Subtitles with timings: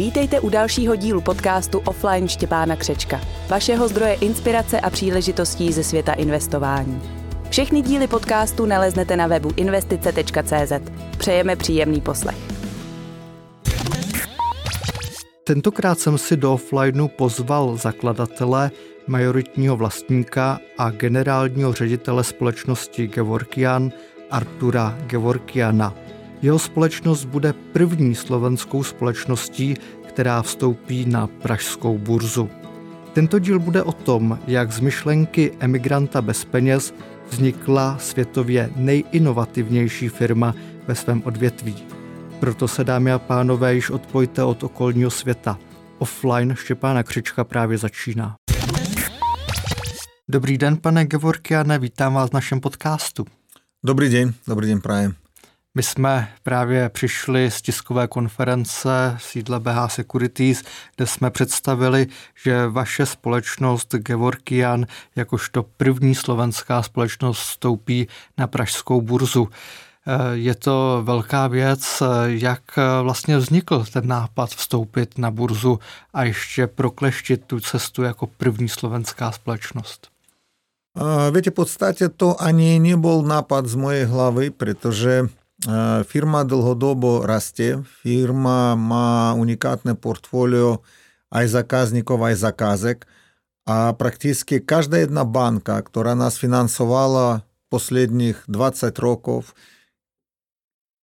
[0.00, 6.12] Vítejte u dalšího dílu podcastu Offline Štěpána Křečka, vašeho zdroje inspirace a příležitostí ze světa
[6.12, 7.02] investování.
[7.50, 10.72] Všechny díly podcastu naleznete na webu investice.cz.
[11.18, 12.36] Přejeme příjemný poslech.
[15.44, 18.70] Tentokrát jsem si do offlineu pozval zakladatele,
[19.06, 23.92] majoritního vlastníka a generálního ředitele společnosti Gevorkian
[24.30, 25.94] Artura Gevorkiana.
[26.42, 29.74] Jeho společnost bude první slovenskou společností,
[30.08, 32.50] která vstoupí na pražskou burzu.
[33.12, 36.94] Tento díl bude o tom, jak z myšlenky emigranta bez peněz
[37.30, 40.54] vznikla světově nejinovativnější firma
[40.86, 41.76] ve svém odvětví.
[42.40, 45.58] Proto se, dámy a pánové, již odpojte od okolního světa.
[45.98, 48.34] Offline Štěpána Křička právě začíná.
[50.28, 53.26] Dobrý den, pane Gevorkiane, vítám vás v našem podcastu.
[53.84, 55.14] Dobrý den, dobrý den, prajem.
[55.74, 60.62] My jsme právě přišli z tiskové konference v sídle BH Securities,
[60.96, 62.06] kde jsme představili,
[62.44, 69.48] že vaše společnost Gevorkian jakožto první slovenská společnost vstoupí na pražskou burzu.
[70.32, 72.62] Je to velká věc, jak
[73.02, 75.78] vlastně vznikl ten nápad vstoupit na burzu
[76.14, 80.08] a ještě prokleštit tu cestu jako první slovenská společnost.
[81.30, 85.30] Viete, v podstate to ani nebol nápad z mojej hlavy, pretože
[86.08, 90.80] Firma dlhodobo rastie, firma má unikátne portfólio
[91.28, 92.98] aj zákazníkov, aj zakázek
[93.68, 99.54] a prakticky každá jedna banka, ktorá nás finansovala последніх 20 років,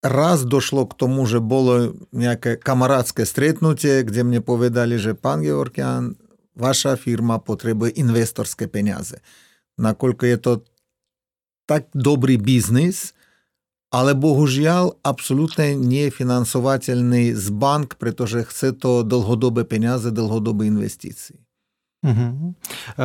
[0.02, 6.16] раз дошло к тому, що було яке камарадське стрітнуття, де мені повідали, що пан Георгіан,
[6.54, 9.20] ваша фірма потребує інвесторські пенязи.
[9.78, 10.62] Накільки є то
[11.66, 13.14] так добрий бізнес,
[13.88, 21.40] ale bohužiaľ absolútne nie je financovateľný z bank, pretože chce to dlhodobé peniaze, dlhodobé investície.
[22.06, 22.54] Mm-hmm.
[22.98, 23.04] E,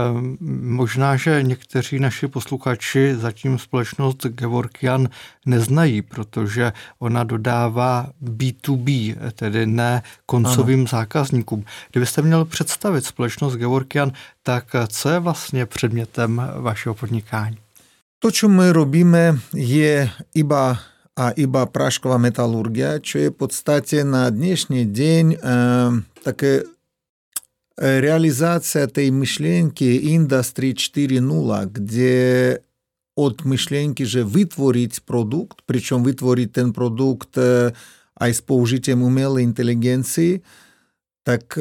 [0.51, 5.09] možná, že někteří naši posluchači zatím společnost Gevorkian
[5.45, 10.87] neznají, protože ona dodává B2B, tedy ne koncovým ano.
[10.87, 11.65] zákazníkům.
[11.91, 14.11] Kdybyste měl představit společnost Gevorkian,
[14.43, 17.57] tak co je vlastně předmětem vašeho podnikání?
[18.22, 20.78] То, що ми робимо, є іба
[21.20, 25.92] а іба прашкова металургія, що є подстаті на днішній день е,
[26.22, 26.62] таке
[27.76, 32.60] реализация этой мышленки Industry 4.0, где
[33.16, 37.38] от мышленки же вытворить продукт, причем вытворить ten продукт
[38.20, 40.42] а с použitiem umelej inteligencji,
[41.22, 41.58] так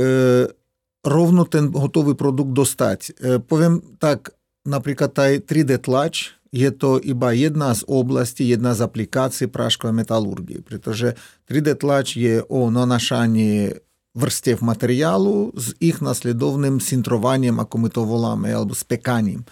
[1.03, 3.11] ровно ten готовий продукт достать.
[3.47, 4.33] Повім так,
[4.65, 11.16] наприклад, 3D-тлач – je to iba jedna z oblastí, jedna z aplikácií práškovej metalurgie, pretože
[11.48, 13.72] 3D tlač je o nanašaní
[14.12, 19.48] vrstev materiálu s ich nasledovným sintrovaním, ako my to voláme, alebo spekaním.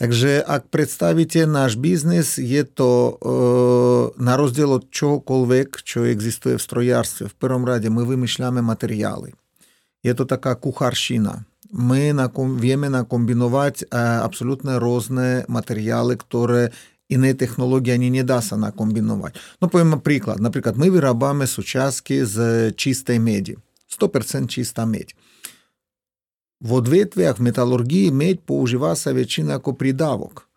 [0.00, 3.12] Takže ak predstavíte náš biznis, je to e,
[4.18, 7.30] na rozdiel od čohokoľvek, čo existuje v strojárstve.
[7.30, 9.36] V prvom rade my vymýšľame materiály.
[10.02, 16.72] Je to taká kucharšina мы на, веме накомбиновать е, абсолютно разные материалы, которые
[17.08, 19.34] иные технологии они не даст она комбиновать.
[19.60, 20.40] Ну, поємо приклад.
[20.40, 23.56] Наприклад, ми виробляємо сучаски з чистої меді.
[24.00, 25.14] 100% чиста медь.
[26.60, 30.48] В одвітвях в металургії медь поуживається вічина як придавок.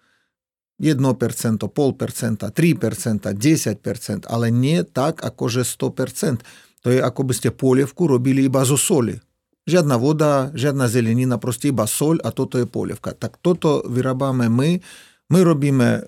[0.80, 6.38] 1%, 0,5%, 3%, 10%, але не так, як 100%.
[6.82, 9.20] То є, якби сте полівку робили і базу солі.
[9.68, 13.12] Żadna woda, żadna zelenina, prostiba sol, a to to jest polewka.
[13.12, 14.80] Tak to to wyrabamy my.
[15.30, 16.08] My robimy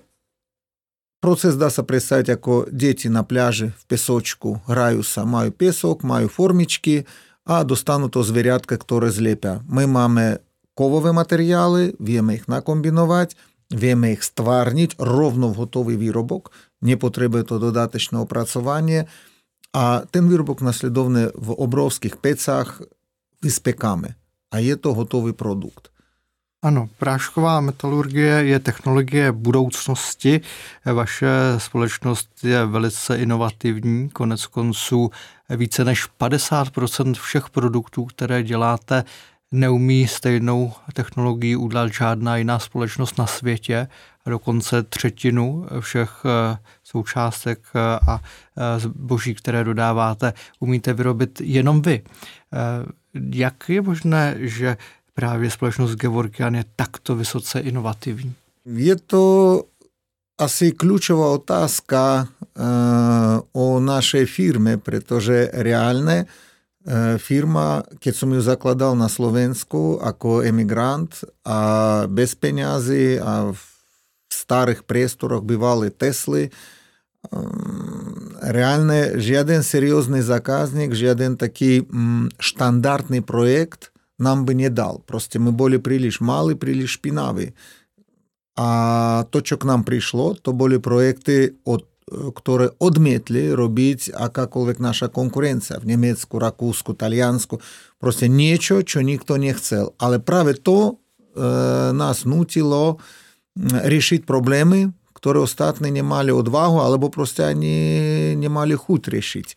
[1.20, 7.06] Процес даса представить, ако діти на пляжі в пісочку граються, маю пісок, маю формічки,
[7.44, 9.60] а достану то звірятка, хто злепя.
[9.68, 10.36] Ми маємо
[10.74, 13.36] ковові матеріали, віємо їх накомбінувати,
[13.72, 19.04] віємо їх створити ровно в готовий виробок, не потребує то додаточного працювання.
[19.72, 22.82] А тен виробок наслідовний в обровських пецах,
[23.42, 24.08] vyspekáme.
[24.52, 25.90] A je to hotový produkt.
[26.62, 30.40] Ano, prášková metalurgie je technologie budoucnosti.
[30.84, 31.28] Vaše
[31.58, 34.08] společnost je velice inovativní.
[34.08, 35.10] Konec konců
[35.50, 39.04] více než 50% všech produktů, které děláte,
[39.52, 43.88] neumí stejnou technologii udělat žádná jiná společnost na světě.
[44.24, 48.20] A dokonce třetinu všech eh, součástek eh, a
[48.56, 52.02] eh, zboží, které dodáváte, umíte vyrobit jenom vy.
[53.14, 54.76] Jak je možné, že
[55.14, 58.34] právě společnost Gevorkian je takto vysoce inovativní?
[58.66, 59.22] Je to
[60.40, 66.24] asi kľúčová otázka uh, o našej firme, pretože reálne
[67.20, 71.12] Firma, keď som ju zakladal na Slovensku ako emigrant
[71.44, 71.58] a
[72.08, 73.62] bez peňazí a v
[74.32, 76.48] starých priestoroch bývali Tesly,
[78.41, 81.87] reálne žiaden seriózny zákazník, žiaden taký
[82.37, 85.03] štandardný projekt нам бы не дал.
[85.05, 87.53] Просто мы были прилиш малы, прилиш шпинави.
[88.55, 95.07] А то, що к нам прийшло, то були проекти, от, які одмітли робити якаковик наша
[95.07, 97.61] конкуренція в німецьку, ракуску, італіянську.
[97.99, 99.91] Просто нічого, що ніхто не хотів.
[99.97, 100.97] Але праве то
[101.37, 101.41] е,
[101.93, 102.97] нас нутило
[103.83, 104.93] рішити проблеми,
[105.24, 109.54] які остатні не мали odvahu, або просто вони не мали хуть рішити.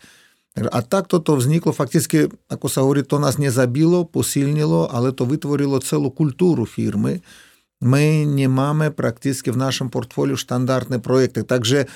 [0.54, 5.82] A takto to vzniklo, fakticky, ako sa hovorí, to nás nezabilo, posilnilo, ale to vytvorilo
[5.82, 7.26] celú kultúru firmy.
[7.82, 11.42] My nemáme prakticky v našom portfóliu štandardné projekty.
[11.42, 11.90] Takže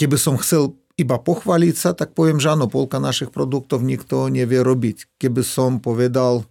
[0.00, 4.64] keby som chcel iba pochváliť sa, tak poviem, že áno, polka našich produktov nikto nevie
[4.64, 5.20] robiť.
[5.20, 6.48] Keby som povedal,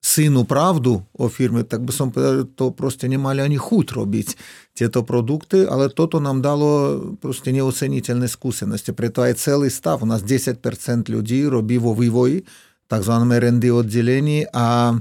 [0.00, 2.12] сыну правду о фирме, так би сам
[2.56, 4.36] то просто не мали они худ робить
[4.74, 8.92] те то продукты, але то то нам дало просто неоцінительні скусеності.
[8.92, 12.44] Притое цілий став, у нас 10% людей робив у вивої,
[12.86, 14.94] так званому РНД відділенні, а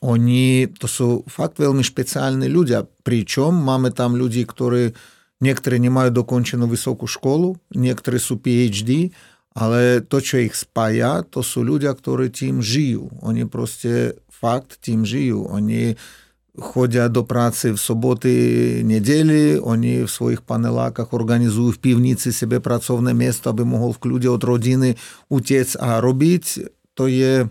[0.00, 4.92] они, то су факт вельми спеціальні люди, причому мами там люди, які
[5.40, 9.12] Некоторые не мают доконченную высокую школу, некоторые су PhD,
[9.54, 13.06] ale to, čo ich spája, to sú ľudia, ktorí tým žijú.
[13.22, 15.46] Oni proste fakt tým žijú.
[15.46, 15.94] Oni
[16.58, 18.34] chodia do práce v soboty,
[18.86, 24.28] nedeli, oni v svojich panelákach organizujú v pivnici sebe pracovné miesto, aby mohol v kľude
[24.30, 24.98] od rodiny
[25.30, 26.44] utiec a robiť.
[26.98, 27.46] To je...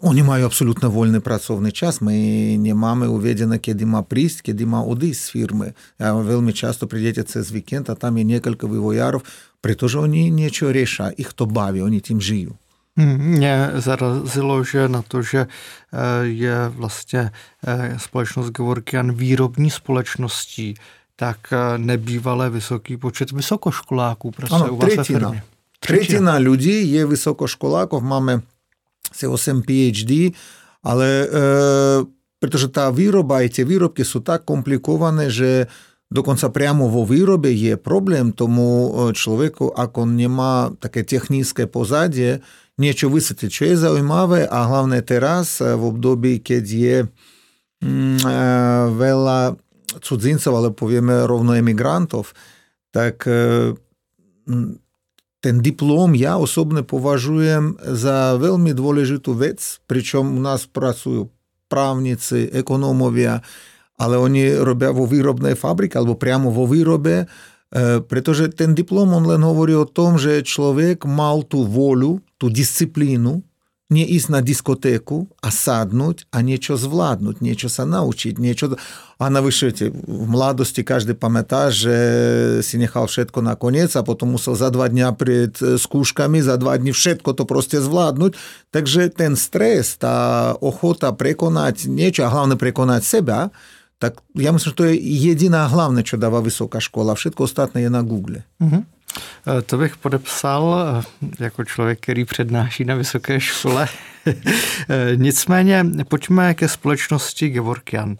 [0.00, 2.00] Oni imaju apsolutno voljni pracovni čas.
[2.00, 5.72] Mi nemamo uvedeno, kjer ima prist, kjer ima odis s firme.
[5.98, 9.22] Ja, veoma često pridete čez vikend, a tam je nekoliko vivojarov,
[9.60, 12.54] pretože oni niečo riešia, ich to baví, oni tím žijú.
[12.98, 15.46] Mě zarazilo, že na to, že
[16.22, 17.30] je vlastně
[17.96, 20.74] společnost Gevorkian výrobní společností,
[21.16, 21.38] tak
[21.76, 24.30] nebývalé vysoký počet vysokoškoláků.
[24.30, 25.32] Prostě ano, u vás tretina.
[25.80, 28.42] Tretina lidí je vysokoškolákov, máme
[29.10, 30.32] asi 8 PhD,
[30.84, 31.26] ale e,
[32.38, 35.66] protože ta výroba i tie výrobky sú tak komplikované, že
[36.08, 36.48] Dokonca
[36.88, 42.40] vo výrobe je problém tomu človeku, ak on nemá také technické pozadie,
[42.80, 46.96] niečo vysvetliť, čo je zaujímavé a hlavne teraz v období, keď je
[47.84, 48.24] mm,
[48.96, 49.60] veľa
[50.00, 52.32] cudzincov, ale povieme rovno emigrantov,
[52.88, 53.28] tak
[55.38, 61.30] ten diplom ja osobne považujem za veľmi dôležitú vec, pričom u nás pracujú
[61.70, 63.44] právnici, ekonómovia,
[63.98, 67.30] ale oni robia vo výrobnej fabrike alebo priamo vo výrobe,
[68.08, 73.44] pretože ten diplom on len hovorí o tom, že človek mal tú voľu, tú disciplínu,
[73.88, 78.76] не ísť na diskotéku a sadnúť a niečo zvládnuť, niečo sa naučiť, niečo...
[79.18, 81.96] A navyše, v mladosti každý pamätá, že
[82.60, 86.60] si nechal všetko na koniec a potom musel za dva dňa pred e, skúškami, za
[86.60, 88.36] dva dní všetko to proste zvládnuť.
[88.70, 93.48] Takže ten stres, tá ochota prekonať niečo, a hlavne prekonať seba,
[93.98, 97.18] tak ja myslím, že to je jediná hlavné, čo dáva vysoká škola.
[97.18, 98.46] Všetko ostatné je na Google.
[98.62, 98.86] Uh-huh.
[99.66, 100.76] To bych podepsal
[101.40, 103.88] jako člověk, který přednáší na vysoké škole.
[105.14, 108.16] Nicméně pojďme ke společnosti Gevorkian.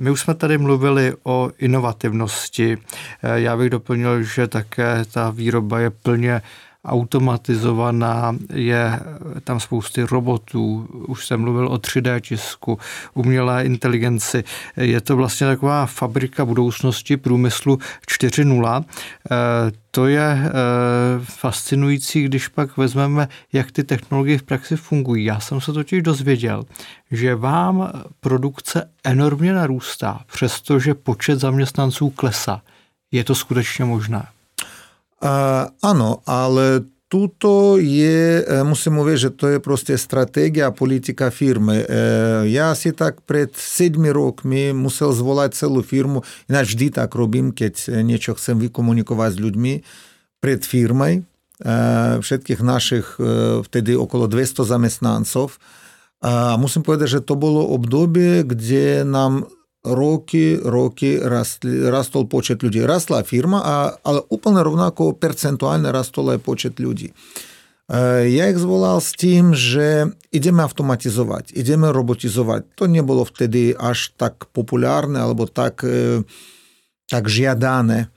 [0.00, 2.78] My už jsme tady mluvili o inovativnosti.
[3.22, 6.42] Já bych doplnil, že také ta výroba je plně
[6.84, 9.00] automatizovaná, je
[9.44, 12.78] tam spousty robotů, už jsem mluvil o 3D tisku,
[13.14, 14.44] umělé inteligenci.
[14.76, 18.84] Je to vlastně taková fabrika budoucnosti průmyslu 4.0.
[18.84, 20.50] Eh, to je eh,
[21.22, 25.24] fascinující, když pak vezmeme, jak ty technologie v praxi fungují.
[25.24, 26.64] Já jsem se totiž dozvěděl,
[27.10, 32.62] že vám produkce enormně narůstá, přestože počet zaměstnanců klesá.
[33.12, 34.26] Je to skutečně možné?
[35.80, 41.86] Áno, ale tuto je, musím uvieť, že to je proste stratégia a politika firmy.
[42.50, 48.02] Ja si tak pred 7 rokmi musel zvolať celú firmu, ináč vždy tak robím, keď
[48.02, 49.72] niečo chcem vykomunikovať s ľuďmi
[50.42, 51.24] pred firmой,
[52.20, 53.06] všetkých našich
[53.64, 55.56] vtedy okolo 200 zamestnancov.
[56.18, 59.46] A musím povedať, že to bolo obdobie, kde nám
[59.83, 62.85] роки, роки росли, растол почет людей.
[62.85, 67.13] Росла фірма, а, але úplne rovnako percentuálne rastol aj počet ľudí.
[67.89, 72.77] Ja ich zvolal s tým, že ideme automatizovať, ideme robotizovať.
[72.77, 75.81] To nebolo vtedy až tak populárne alebo tak,
[77.09, 78.13] tak žiadané.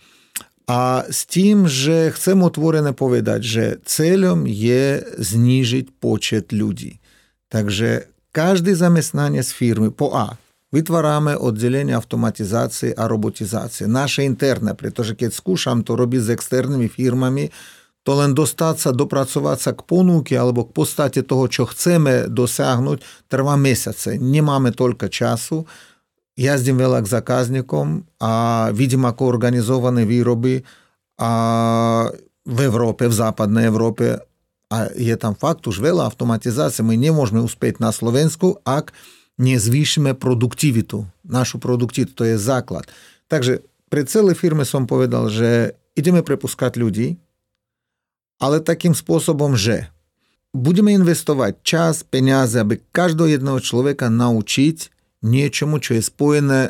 [0.69, 7.00] A s tým, že chcem otvorené povedať, že cieľom je znížiť počet ľudí.
[7.49, 10.37] Takže každý zamestnanec firmy po A
[10.72, 13.88] vytvárame oddelenie automatizácie a robotizácie.
[13.88, 17.50] Naše interné, pretože keď skúšam to robiť s externými firmami,
[18.08, 23.28] to len dostať sa, dopracovať sa k ponuke alebo k podstate toho, čo chceme dosiahnuť,
[23.28, 24.16] trvá mesiace.
[24.16, 25.68] Nemáme toľko času,
[26.40, 28.32] jazdím veľa k zákazníkom a
[28.72, 30.64] vidím, ako organizované výroby
[31.20, 31.32] a
[32.48, 34.24] v Európe, v západnej Európe
[34.72, 36.88] a je tam fakt už veľa automatizácie.
[36.88, 38.96] My nemôžeme uspieť na Slovensku, ak
[39.38, 41.06] nezvýšime produktivitu.
[41.25, 42.89] Našu produktivitu, to je základ.
[43.29, 47.15] Takže pre celé firmy som povedal, že ideme prepuskať ľudí,
[48.38, 49.89] ale takým spôsobom, že
[50.53, 54.94] budeme investovať čas, peniaze, aby každého jedného človeka naučiť
[55.25, 56.62] niečomu, čo je spojené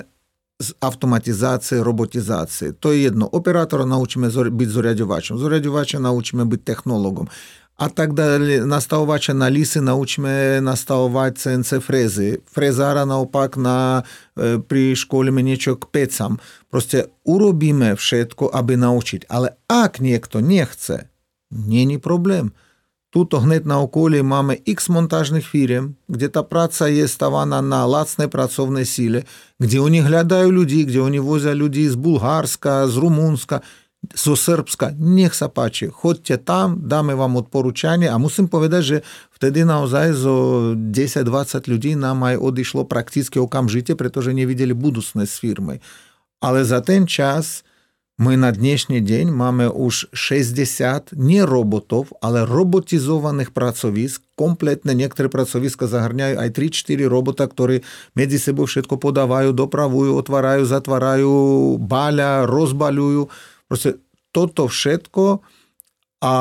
[0.58, 2.74] s automatizáciou, robotizáciou.
[2.82, 3.30] To je jedno.
[3.30, 7.30] Operátora naučíme byť zoriadovačom, zoriadovača naučíme byť technologom.
[7.78, 12.38] a tak dalej, nastałować analizy, nauczmy nastałować sence frezy.
[12.46, 14.04] Frezara naopak na,
[14.68, 16.38] pri szkole mnieczok pecam.
[16.70, 21.08] Proste urobimy wszystko, aby nauczyć, ale ak niekto nie chce,
[21.52, 22.52] nie, nie problem.
[23.10, 28.28] Тут гнет на околі маємо ікс монтажних фірм, де та праця є ставана на лацне
[28.28, 29.24] працовне сіле,
[29.60, 33.62] де вони глядають людей, де вони возять людей з Булгарська, з Румунська–
[34.16, 38.10] Сусербська, ніх сапачі, ходьте там, дамо вам от поручання.
[38.14, 44.34] А мусим повідати, що втеді наозай за 10-20 людей нам має одійшло практично окамжиття, притоже
[44.34, 45.80] не виділи будучність фірми.
[46.40, 47.66] Але за той час
[48.18, 54.22] ми на днішній день маємо уж 60 не роботів, але роботизованих працовіск.
[54.36, 57.86] Комплетно некоторые працовиска загарняють, а 3-4 робота, які
[58.16, 63.30] між собою все подавають, доправують, отвараю, затвараю, баля, розбалюю–
[63.68, 64.00] Proste
[64.32, 65.44] toto všetko
[66.24, 66.34] a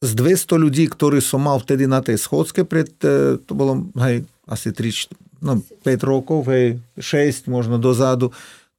[0.00, 4.72] z 200 ľudí, ktorí som mal vtedy na tej schodske, pred, to bolo hej, asi
[4.72, 8.32] 3, no, 5 rokov, hej, 6 možno dozadu,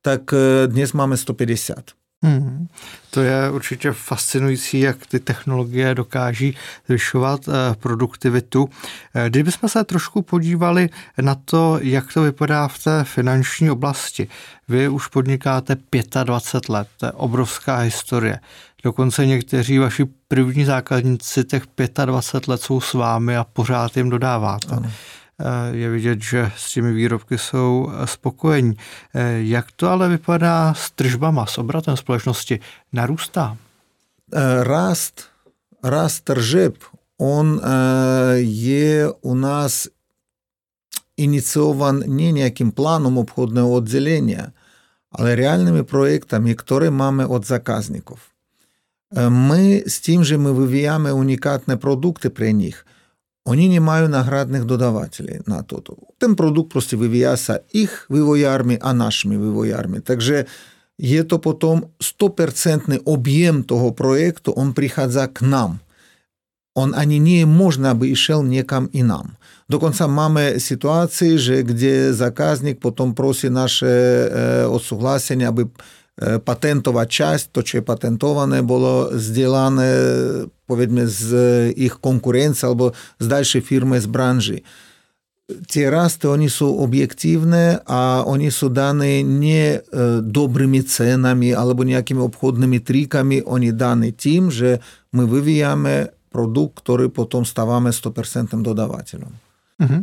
[0.05, 0.29] tak
[0.69, 1.97] dnes máme 150.
[2.23, 2.67] Hmm.
[3.09, 6.57] To je určitě fascinující, jak ty technologie dokáží
[6.87, 8.69] zvyšovat eh, produktivitu.
[9.15, 10.89] Eh, kdybychom se trošku podívali
[11.21, 14.27] na to, jak to vypadá v té finanční oblasti.
[14.67, 15.77] Vy už podnikáte
[16.23, 18.39] 25 let, to je obrovská historie.
[18.83, 21.63] Dokonce někteří vaši první zákazníci těch
[22.05, 24.75] 25 let jsou s vámi a pořád jim dodáváte.
[24.75, 24.91] Ano.
[25.71, 28.77] Je vidět, že s těmi výrobky jsou spokojení.
[29.13, 32.59] E, jak to ale vypadá s tržbama, s obratem společnosti?
[32.93, 33.57] Narůstá?
[34.61, 35.25] Rast,
[35.83, 36.75] rast tržeb,
[37.17, 37.61] on
[38.37, 39.89] je u nás
[41.17, 44.51] ініційован не ніяким планом обходного відділення,
[45.11, 48.19] але реальними проектами, які маємо від заказників.
[49.29, 52.85] Ми з тим же ми вивіяємо унікатні продукти при них–
[53.47, 55.89] вони не мають наградних додавателей на тот.
[56.19, 59.99] Ten продукт просто вивіявся їх вивоярми, а нашими вивоярми.
[59.99, 60.45] Также
[60.99, 65.79] є то потом стопроцентный объем того проекта, он приходя к нам.
[66.75, 69.37] Он они не можно бы шел некам и нам.
[69.69, 75.69] До конца маємо ситуации де заказник потом просит наше э, отсогласение, чтобы
[78.65, 79.89] bolo zdieľané
[80.65, 81.29] povedzme z
[81.77, 84.59] ich konkurencie alebo z ďalšej firmy z branži.
[85.47, 89.79] Tie rasty, oni sú objektívne a oni sú dané nie
[90.19, 94.83] dobrými cenami alebo nejakými obchodnými trikami, oni dané tým, že
[95.15, 99.46] my vyvíjame produkt, ktorý potom stávame 100% dodávateľom.
[99.77, 100.01] Mm-hmm.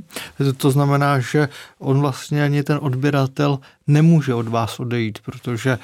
[0.57, 5.79] To znamená, že on vlastně ani ten odběratel nemůže od vás odejít, protože e,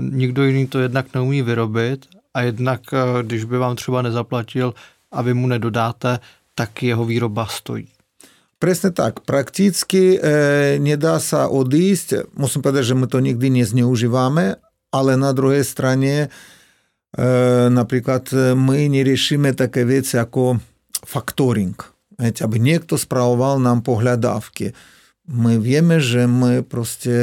[0.00, 4.74] nikdo jiný to jednak neumí vyrobit a jednak, e, když by vám třeba nezaplatil
[5.12, 6.18] a vy mu nedodáte,
[6.54, 7.88] tak jeho výroba stojí.
[8.58, 9.26] Presne tak.
[9.26, 12.30] Prakticky e, nedá sa odísť.
[12.38, 14.54] Musím povedať, že my to nikdy nezneužívame,
[14.92, 16.28] ale na druhej strane e,
[17.72, 20.62] napríklad my neriešime také veci ako
[21.02, 21.91] faktoring
[22.22, 24.70] aby niekto spravoval nám pohľadávky.
[25.26, 27.14] My vieme, že my proste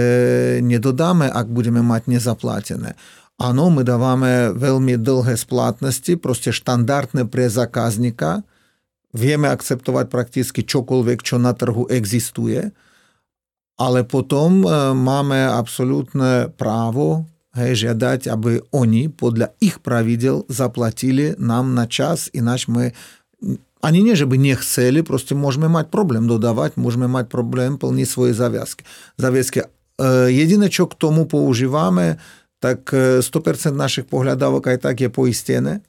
[0.59, 2.99] nedodáme, ak budeme mať nezaplatené.
[3.39, 8.43] Áno, my dávame veľmi dlhé splátnosti, proste štandardné pre zákazníka.
[9.15, 12.75] Vieme akceptovať prakticky čokoľvek, čo na trhu existuje,
[13.79, 17.23] ale potom máme absolútne právo
[17.55, 22.91] hej, žiadať, aby oni podľa ich pravidel zaplatili nám na čas, ináč my
[23.80, 28.32] Они не, żeby не chceli, просто можемо мати проблем додавати, можемо мати проблем плні свої
[28.32, 28.84] зав'язки.
[29.18, 29.62] зав'язки.
[30.30, 32.14] Єдине, що к тому поуживаємо,
[32.60, 35.84] tak 100% našich pohľadávok aj tak je poistené,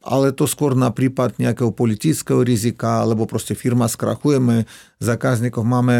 [0.00, 4.38] ale to skôr na prípad nejakého politického rizika, alebo proste firma skrachuje.
[4.38, 4.56] My
[5.02, 5.96] zákazníkov máme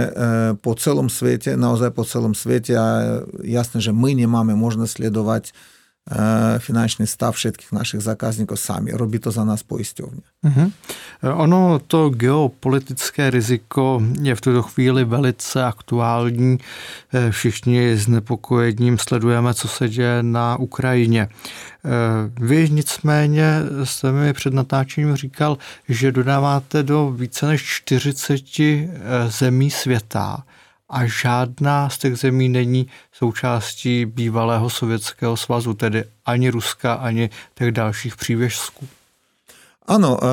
[0.63, 2.87] po celom svete, naozaj po celom svete a
[3.43, 5.51] jasné, že my nemáme možnosť sledovať
[6.58, 8.92] finančný stav všetkých našich zákazníkov sami.
[8.92, 10.28] Robí to za nás poisťovňa.
[10.44, 10.68] Uh-huh.
[11.22, 16.58] Ono to geopolitické riziko je v tuto chvíli velice aktuální.
[17.30, 21.30] Všichni s nepokojením sledujeme, co se děje na Ukrajině.
[22.42, 25.58] Vy nicméně jste mi před natáčením říkal,
[25.90, 28.42] že dodáváte do více než 40
[29.28, 30.44] zemí světa
[30.92, 37.72] a žádná z těch zemí není součástí bývalého Sovětského svazu, tedy ani Ruska, ani těch
[37.72, 38.88] dalších přívěžsků.
[39.82, 40.26] Áno, e,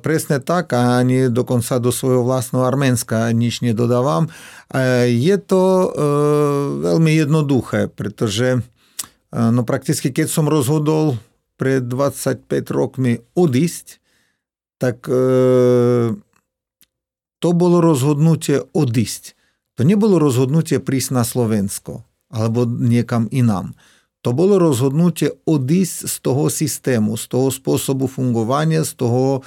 [0.00, 4.26] presne tak a ani dokonca do svojho vlastného Arménska nič nedodávam.
[4.26, 5.86] E, je to e,
[6.88, 8.64] veľmi jednoduché, pretože
[9.34, 11.18] no prakticky keď som rozhodol
[11.58, 13.98] pred 25 rokmi odísť,
[14.78, 15.10] tak
[17.42, 19.33] to bolo rozhodnutie odísť.
[19.74, 23.78] To nebolo rozhodnutie prísť na Slovensko alebo niekam inám.
[24.24, 29.44] To bolo rozhodnutie odísť z toho systému, z toho spôsobu fungovania, z toho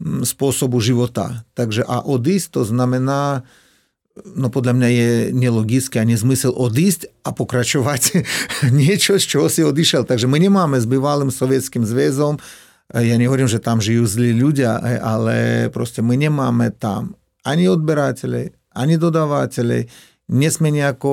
[0.00, 1.44] spôsobu života.
[1.52, 3.44] Takže a odísť to znamená,
[4.24, 8.24] no podľa mňa je nelogické a nezmysel odísť a pokračovať
[8.80, 10.06] niečo, z čoho si odišiel.
[10.08, 12.40] Takže my nemáme s bývalým sovietským zväzom,
[12.90, 17.14] ja nehovorím, že tam žijú zlí ľudia, ale proste my nemáme tam
[17.46, 19.86] ani odberateľov, ani dodávateľe,
[20.30, 21.10] nie sme nejako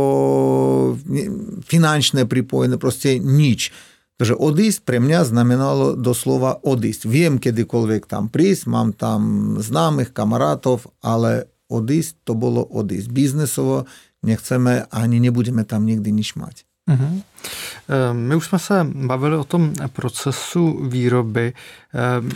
[1.66, 3.74] finančné pripojené, proste nič.
[4.18, 7.06] Takže odísť pre mňa znamenalo doslova odísť.
[7.06, 13.14] Viem kedykoľvek tam prísť, mám tam známych, kamarátov, ale odísť to bolo odísť.
[13.14, 13.86] Biznesovo
[14.26, 16.66] nechceme ani nebudeme tam nikdy nič mať.
[16.88, 17.22] Uh-huh.
[18.14, 21.54] My už jsme se bavili o tom procesu výroby.
[21.94, 22.30] Ehm,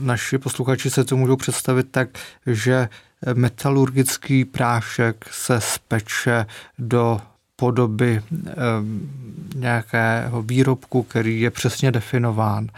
[0.00, 2.08] naši posluchači se to můžou představit tak,
[2.46, 2.88] že
[3.34, 6.46] metalurgický prášek se speče
[6.78, 7.20] do
[7.56, 8.22] podoby
[9.54, 12.68] nějakého výrobku, který je přesně definován.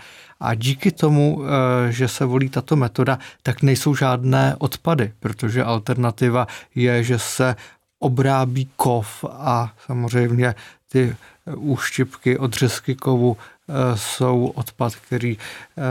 [0.41, 6.47] A díky tomu, eh, že se volí tato metoda, tak nejsou žádné odpady, protože alternativa
[6.75, 7.57] je, že se
[7.99, 10.55] obrábí kov a samozřejmě
[10.89, 11.17] ty
[11.57, 13.62] úštěpky, odřezky kovu eh,
[13.95, 15.83] jsou odpad, který eh,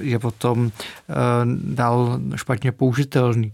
[0.00, 1.14] je potom eh,
[1.54, 3.52] dál špatně použitelný.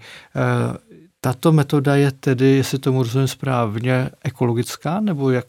[1.20, 5.46] Tato metoda je tedy, jestli tomu rozumím správně, ekologická, nebo jak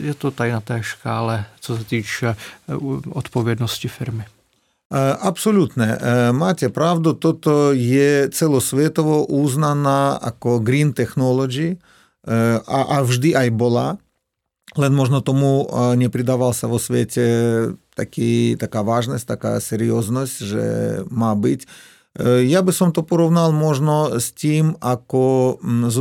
[0.00, 2.36] je to tady na té škále, co se týče
[3.10, 4.24] odpovědnosti firmy?
[5.20, 5.98] Absolutne.
[6.32, 11.78] Máte pravdu, toto je celosvetovo uznaná ako green technology
[12.66, 13.98] a, a vždy aj bola.
[14.74, 21.68] Возможно, тому не придавался во свете такі, така важність, така серйозність, що мабуть.
[22.18, 25.94] Э, я би сам то порівняв можна з тим, ако з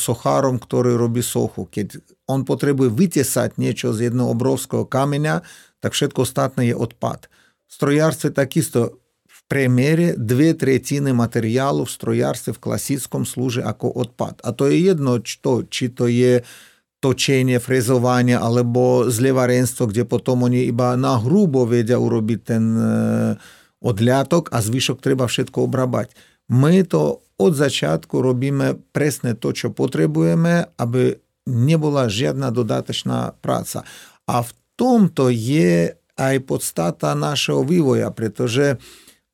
[0.00, 1.64] сохаром, який робить соху.
[1.64, 5.40] Кід он потребує витісати нічого з одного каменя,
[5.80, 7.30] так все остатне є відпад.
[7.68, 8.92] В строярстві так істо
[9.26, 14.40] в примері дві третини матеріалу в строярстві в класичному служить ако відпад.
[14.44, 16.42] А то є єдно, що, чи то є
[20.94, 22.64] na hrubo vedia urobiť ten
[23.82, 26.14] odľatok a zvyšok treba všetko obrabať.
[26.54, 31.18] My to od začiatku robíme presne to, čo potrebujeme, aby
[31.50, 33.82] nebola žiadna dodatočná práca.
[34.30, 38.78] A v tomto je aj podstata našeho vývoja, pretože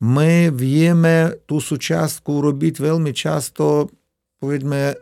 [0.01, 3.91] my vieme tú súčiastku robiť veľmi často,
[4.39, 4.95] povedme,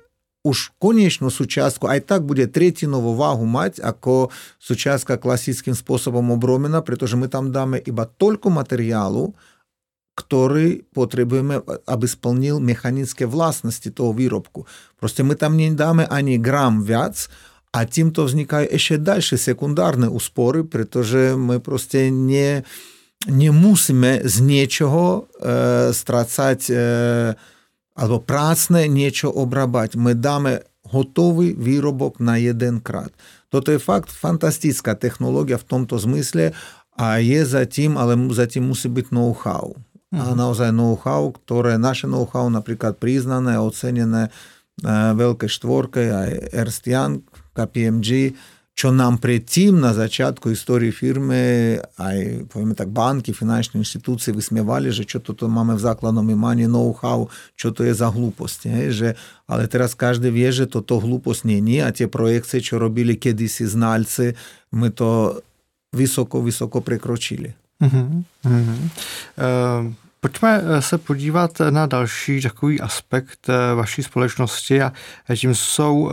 [0.46, 6.80] уж конічну сучаску, а й так буде третінову вагу мати, ако сучаска класичним способом обромена,
[6.80, 9.35] притоже ми там дамо іба тільки матеріалу,
[10.16, 14.66] который потребуем, аби сповнив механічні власності того виробку.
[15.00, 17.30] Просто ми там не дамо ані грам вяць,
[17.72, 22.62] а тим то возникає ще далі секундарні успори, притоже ми просто не,
[23.26, 27.35] не мусимо з нічого е, э, страцати э, е,
[27.96, 29.96] alebo prácne niečo obrabať.
[29.96, 33.11] My dáme hotový výrobok na jeden krát.
[33.50, 36.54] Toto je fakt fantastická technológia v tomto zmysle
[36.94, 39.74] a je zatím, ale zatím musí byť know-how.
[40.12, 40.20] Mm.
[40.22, 40.37] A mhm.
[40.38, 44.30] naozaj know-how, ktoré naše know-how napríklad priznané ocenené
[45.16, 47.24] veľké štvorke, aj Ernst Young,
[47.56, 48.37] KPMG,
[48.78, 54.34] що нам при цім на початку історії фірми, а й повімо так, банки, фінансові інституції
[54.34, 58.90] висмівали, що то, то маме в закладному імані ноу-хау, що то є за глупості.
[58.90, 59.14] Же,
[59.46, 63.14] але зараз кожен в'є, що то, то глупость ні, ні, а ті проекції, що робили
[63.14, 64.34] кедись знальці,
[64.72, 65.42] ми то
[65.92, 67.54] високо-високо прикрочили.
[67.80, 68.74] Угу, угу.
[69.38, 69.84] Е,
[70.20, 74.92] pojďme se podívat na další takový aspekt vaší společnosti a
[75.37, 76.12] tím jsou uh,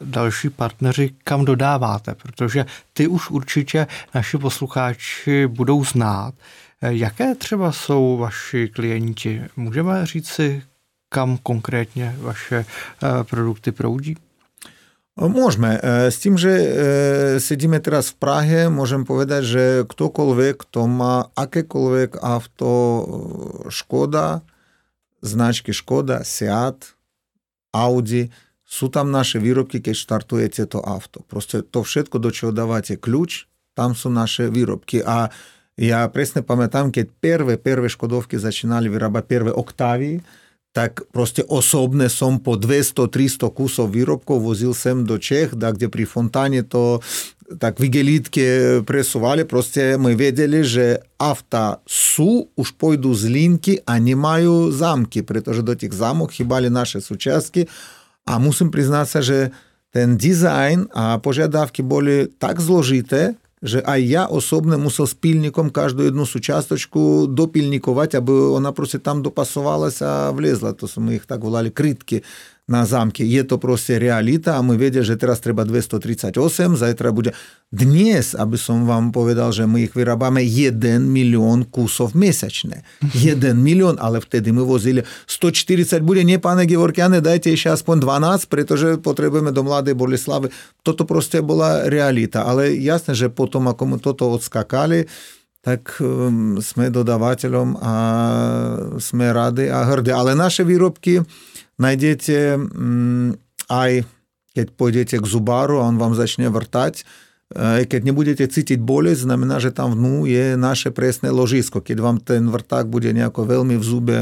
[0.00, 6.34] další partneři, kam dodáváte, protože ty už určitě naši posluchači budou znát.
[6.82, 9.42] Jaké třeba jsou vaši klienti?
[9.56, 10.62] Můžeme říct si,
[11.08, 12.64] kam konkrétně vaše
[13.22, 14.16] produkty proudí?
[15.14, 15.78] Môžeme.
[16.10, 16.50] S tým, že
[17.38, 22.70] sedíme teraz v Prahe, môžem povedať, že ktokoľvek, kto má akékoľvek auto
[23.70, 24.42] Škoda,
[25.22, 26.98] značky Škoda, Seat,
[27.70, 28.34] Audi,
[28.66, 31.22] sú tam naše výrobky, keď štartujete to auto.
[31.30, 33.46] Proste to všetko, do čoho dávate kľúč,
[33.78, 34.98] tam sú naše výrobky.
[34.98, 35.30] A
[35.78, 40.18] ja presne pamätám, keď prvé, prvé Škodovky začínali vyrábať prvé Oktavy,
[40.74, 46.02] tak proste osobne som po 200-300 kusov výrobkov vozil sem do Čech, da kde pri
[46.02, 46.98] fontáne to
[47.62, 54.74] tak vigelitke presúvali, proste my vedeli, že auta sú, už pôjdu z linky a nemajú
[54.74, 57.70] zámky, pretože do tých zámok chýbali naše súčiastky
[58.26, 59.54] a musím priznať sa, že
[59.94, 67.26] ten dizajn a požiadavky boli tak zložité, же а я особному соспільником кожну одну сучасточку
[67.26, 70.72] допільнікувати, аби вона просто там допасувалася, влізла.
[70.72, 72.22] То ми їх так волали критки
[72.64, 73.20] na zámke.
[73.20, 77.36] Je to proste realita a my vedia, že teraz treba 238, zajtra bude
[77.68, 82.80] dnes, aby som vám povedal, že my ich vyrábame 1 milión kusov mesačne.
[83.12, 88.48] 1 milión, ale vtedy my vozili 140 bude, nie, pane Gevorkiane, dajte ešte aspoň 12,
[88.48, 90.48] pretože potrebujeme do mladej Boleslavy.
[90.80, 95.04] Toto proste bola realita, ale jasné, že potom, ako my toto odskakali,
[95.64, 97.92] tak um, sme dodávateľom a
[99.00, 100.12] sme rady a hrdí.
[100.12, 101.24] Ale naše výrobky
[101.78, 103.28] nájdete mm,
[103.70, 104.04] aj
[104.54, 107.02] keď pôjdete k zubáru a on vám začne vrtať,
[107.86, 111.84] keď nebudete cítiť bolesť, znamená, že tam vnú je naše presné ložisko.
[111.84, 114.18] Keď vám ten vrták bude nejako veľmi v zube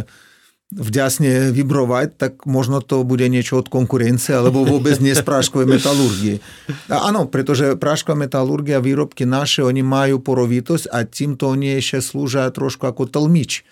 [0.72, 6.40] vďasne vibrovať, tak možno to bude niečo od konkurencie, alebo vôbec nie z práškovej metalurgie.
[6.88, 12.48] A áno, pretože prášková metalurgia, výrobky naše, oni majú porovitosť a týmto oni ešte slúžia
[12.48, 13.68] trošku ako tlmič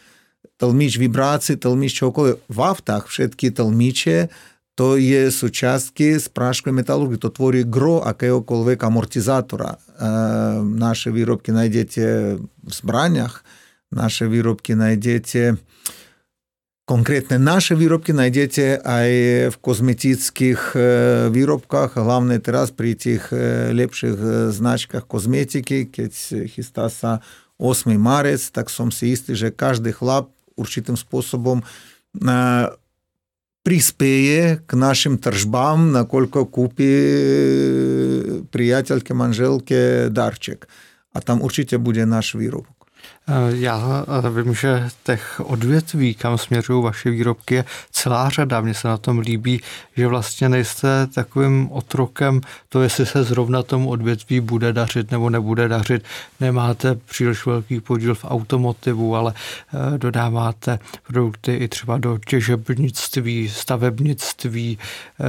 [0.57, 2.37] толміч вібраций, толміч чогоколи.
[2.49, 4.29] Вафтах všetky толміче
[4.81, 7.21] to je súčiastky z práškovej metalurgie.
[7.21, 9.77] To tvorí gro akéhokoľvek amortizátora.
[9.77, 9.79] E,
[10.65, 12.05] naše výrobky nájdete
[12.41, 13.45] v zbraniach,
[13.93, 15.61] naše výrobky nájdete
[16.91, 19.07] Конкретно наши виробки найдете а
[19.51, 27.21] в косметических е, виробках, главное раз при тех е, лепших е, значках косметики, кеть хистаса
[27.61, 27.93] 8.
[28.01, 31.61] marec, tak som si istý, že každý chlap určitým spôsobom
[33.61, 36.93] prispieje k našim tržbám, nakoľko kúpi
[38.49, 40.65] priateľke, manželke darček.
[41.13, 42.80] A tam určite bude náš výrobok.
[43.29, 48.61] Eh, já eh, vím, že těch odvětví, kam směřují vaše výrobky, je celá řada.
[48.61, 49.61] Mně se na tom líbí,
[49.97, 55.69] že vlastně nejste takovým otrokem to, jestli se zrovna tomu odvětví bude dařit nebo nebude
[55.69, 56.05] dařit.
[56.41, 64.79] Nemáte příliš velký podíl v automotivu, ale eh, dodáváte produkty i třeba do těžebnictví, stavebnictví,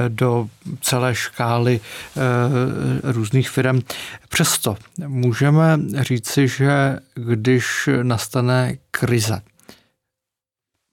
[0.08, 0.48] do
[0.80, 1.80] celé škály
[3.02, 3.80] různých firm.
[4.28, 4.76] Přesto
[5.06, 9.42] můžeme říci, že když nastane krize.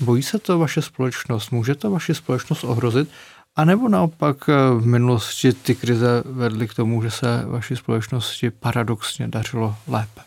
[0.02, 1.52] Bojí se to vaše společnost?
[1.52, 3.10] Může to vaši společnost ohrozit?
[3.56, 8.50] A nebo naopak eh, v minulosti ty krize vedly k tomu, že se vaší společnosti
[8.50, 10.22] paradoxně dařilo lépe?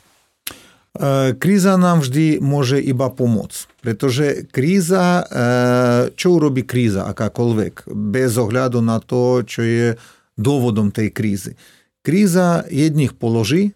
[0.93, 8.37] Eh, kríza nám vždy môže iba pomôcť, pretože kríza, eh, čo urobí kríza akákoľvek, bez
[8.37, 9.97] ohľadu na to, čo je
[10.37, 11.57] dôvodom tej krízy.
[12.05, 13.73] Kríza jedných položí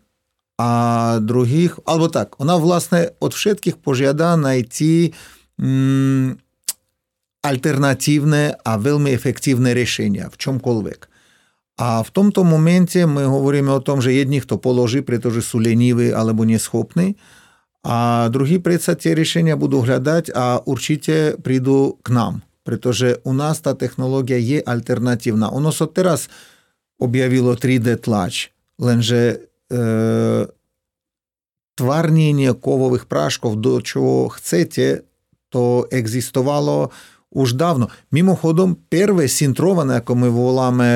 [0.57, 0.71] a
[1.21, 5.13] druhých, alebo tak, ona vlastne od všetkých požiada najti
[5.61, 6.41] mm,
[7.45, 11.01] alternatívne a veľmi efektívne riešenia v čomkoľvek.
[11.77, 16.09] A v tomto momente my hovoríme o tom, že jedných to položí, pretože sú leniví
[16.09, 17.21] alebo neschopní,
[17.87, 22.35] a druhí predsa tie riešenia budú hľadať a určite prídu k nám,
[22.67, 25.55] pretože u nás tá technológia je alternatívna.
[25.55, 26.27] Ono sa teraz
[26.99, 28.51] objavilo 3D tlač,
[28.83, 29.47] lenže
[31.76, 35.08] tvárnenie kovových práškov, do čoho chcete,
[35.50, 36.92] to existovalo
[37.32, 37.88] už dávno.
[38.12, 40.90] Mimochodom, prvé sintrované, ako my voláme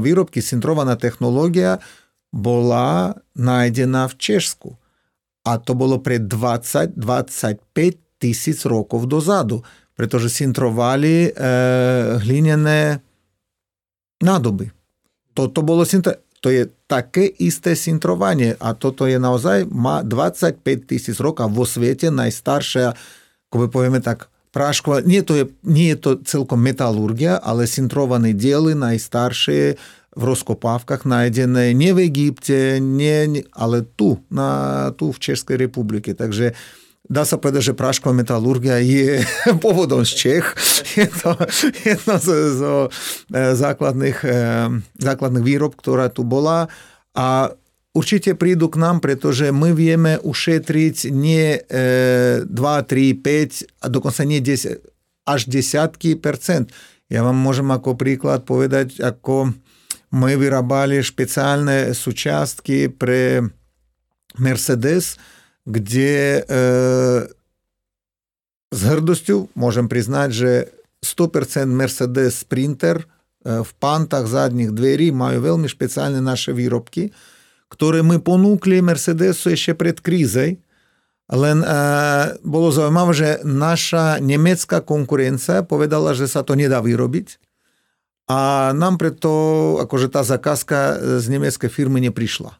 [0.00, 1.78] výrobky, sintrovaná technológia,
[2.32, 4.76] була знайдена в Чешську.
[5.44, 12.98] А то було при 20-25 тисяч років дозаду, притоже сінтрували е, глиняне
[14.20, 14.70] надоби.
[15.34, 16.12] То, то було сінтро...
[16.41, 22.09] to je také isté sintrovanie a toto je naozaj, má 25 tisíc rokov vo svete
[22.09, 22.97] najstaršia,
[23.47, 28.35] ako by povieme tak, práškova, nie, to je, nie je to celkom metalurgia, ale sintrované
[28.35, 29.79] diely najstaršie
[30.11, 36.11] v rozkopávkach nájdené nie v Egypte, nie, ale tu, na, tu v Českej republike.
[36.11, 36.51] Takže
[37.07, 39.23] dá sa povedať, že prášková metalurgia je
[39.63, 40.45] pôvodom z Čech.
[40.99, 41.37] Je to
[41.87, 42.61] jedno z, z
[43.33, 44.19] základných,
[44.99, 46.67] základných výrob, ktorá tu bola.
[47.15, 47.55] A
[47.91, 54.39] Určite prídu k nám, pretože my vieme ušetriť nie 2, 3, 5 a dokonca nie
[54.39, 54.79] 10,
[55.27, 56.71] až desiatky percent.
[57.11, 59.51] Ja vám môžem ako príklad povedať, ako
[60.15, 63.43] my vyrábali špeciálne súčiastky pre
[64.39, 65.19] Mercedes,
[65.65, 67.27] где э,
[68.71, 70.67] с гордостью можем признать же
[71.03, 73.05] 100% Mercedes Sprinter
[73.45, 77.11] э, в пантах задніх дверей має вельми спеціальні наші виробки,
[77.81, 80.57] які ми понукли Мерседесу ще перед кризою,
[81.27, 86.79] але е, э, було займаво, що наша німецька конкуренція повідала, що це то не да
[86.79, 87.33] виробити,
[88.27, 92.57] а нам при то, акоже та заказка э, з німецької фірми не прийшла.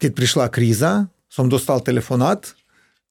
[0.00, 2.51] Коли прийшла криза, som dostal telefonát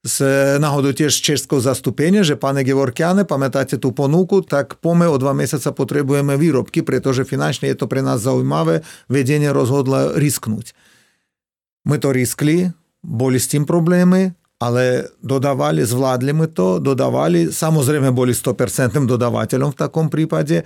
[0.00, 0.24] z
[0.56, 5.76] náhodou tiež českého zastúpenia, že pane Gevorkiane, pamätáte tú ponuku, tak pome o dva mesiaca
[5.76, 8.80] potrebujeme výrobky, pretože finančne je to pre nás zaujímavé,
[9.12, 10.72] vedenie rozhodlo risknúť.
[11.84, 12.72] My to riskli,
[13.04, 19.80] boli s tým problémy, ale dodávali, zvládli my to, dodávali, samozrejme boli 100% dodávateľom v
[19.80, 20.64] takom prípade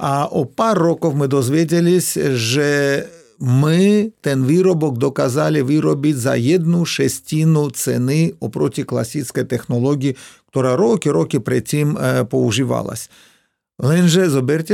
[0.00, 2.68] a o pár rokov my dozvedelись, že
[3.39, 4.11] ми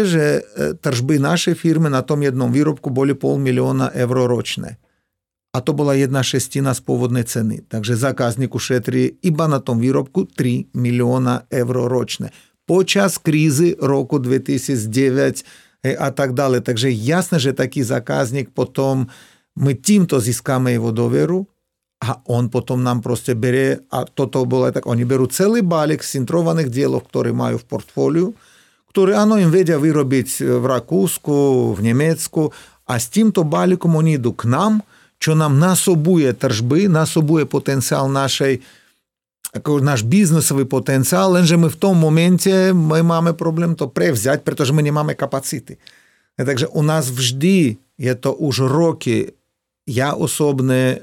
[0.05, 0.45] že
[0.77, 4.77] tržby našej firmy na tom jednom výrobku boli pol milióna eur ročné.
[5.51, 7.67] A to bola jedna šestina z pôvodnej ceny.
[7.67, 12.31] Takže zákazník ušetrí iba na tom výrobku 3 milióna eur ročné.
[12.69, 15.43] Počas krízy roku 2009
[24.45, 28.27] bolo aj tak, oni berú celý balík sintrovaných dielov, ktoré majú v portfóliu,
[28.89, 31.37] ktoré áno, im vedia vyrobiť v Rakúsku,
[31.77, 32.49] v Nemecku
[32.89, 34.81] a s týmto balíkom oni idú k nám,
[35.21, 38.80] čo nám nasobuje tržby, nasobuje potenciál našej ako
[39.59, 44.79] náš biznisový potenciál, lenže my v tom momente my máme problém to prevziať, pretože my
[44.79, 45.75] nemáme kapacity.
[46.39, 49.35] E, takže u nás vždy je to už roky,
[49.85, 51.01] я особне,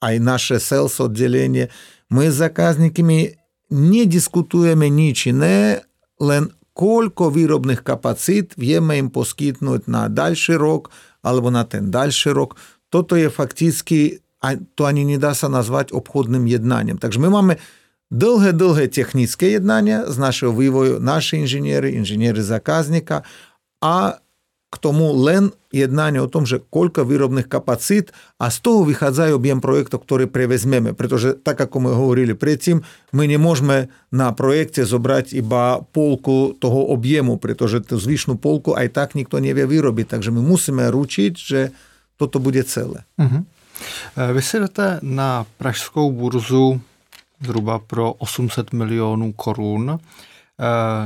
[0.00, 1.68] а й наше селс відділення,
[2.10, 3.36] ми з заказниками
[3.70, 5.82] не дискутуємо нічине,
[6.18, 10.90] лен колько виробних капацит в'ємо їм поскітнути на дальший рок,
[11.22, 12.56] або на тен дальший рок,
[12.88, 14.08] то то є фактично,
[14.74, 16.98] то ані не даса назвати обходним єднанням.
[16.98, 17.54] Так ми маємо
[18.10, 23.22] Довге-довге технічне єднання з нашого вивою, наші інженери, інженери заказника,
[23.80, 24.14] а
[24.70, 29.60] к тому лен єднання о том, що кілька виробних капацит, а з того виходить об'єм
[29.60, 30.94] проєкту, який привезмемо.
[30.94, 33.74] Притоже, так як ми говорили предтім, ми не можемо
[34.12, 39.40] на проєкті зібрати іба полку того об'єму, притоже ту звішну полку, а й так ніхто
[39.40, 40.08] не виробить.
[40.08, 41.68] Takže ми мусимо ручити, що
[42.16, 43.04] toto буде ціле.
[43.18, 43.44] Угу.
[44.16, 46.10] Vy si jdete na pražskou
[47.42, 49.98] zhruba pro 800 milionů korun.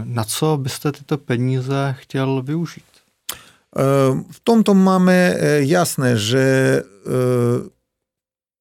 [0.04, 2.84] Na co byste tyto peníze chtěl využít?
[4.30, 6.46] V tomto máme jasné, že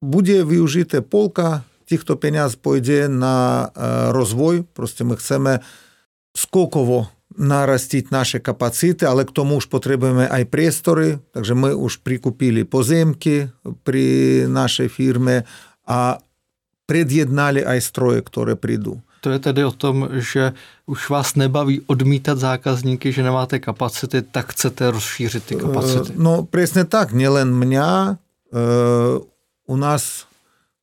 [0.03, 3.69] bude využité polka týchto peniaz pôjde na
[4.09, 4.65] rozvoj.
[4.73, 5.61] Proste my chceme
[6.33, 7.07] skokovo
[7.37, 13.49] narastiť naše kapacity, ale k tomu už potrebujeme aj priestory, takže my už prikúpili pozemky
[13.85, 14.05] pri
[14.49, 15.45] našej firme
[15.85, 16.17] a
[16.83, 18.99] predjednali aj stroje, ktoré prídu.
[19.23, 20.51] To je tedy o tom, že
[20.83, 26.11] už vás nebaví odmítat zákazníky, že nemáte kapacity, tak chcete rozšířit ty kapacity.
[26.19, 28.19] No presne tak, nielen mňa.
[29.63, 30.27] U nás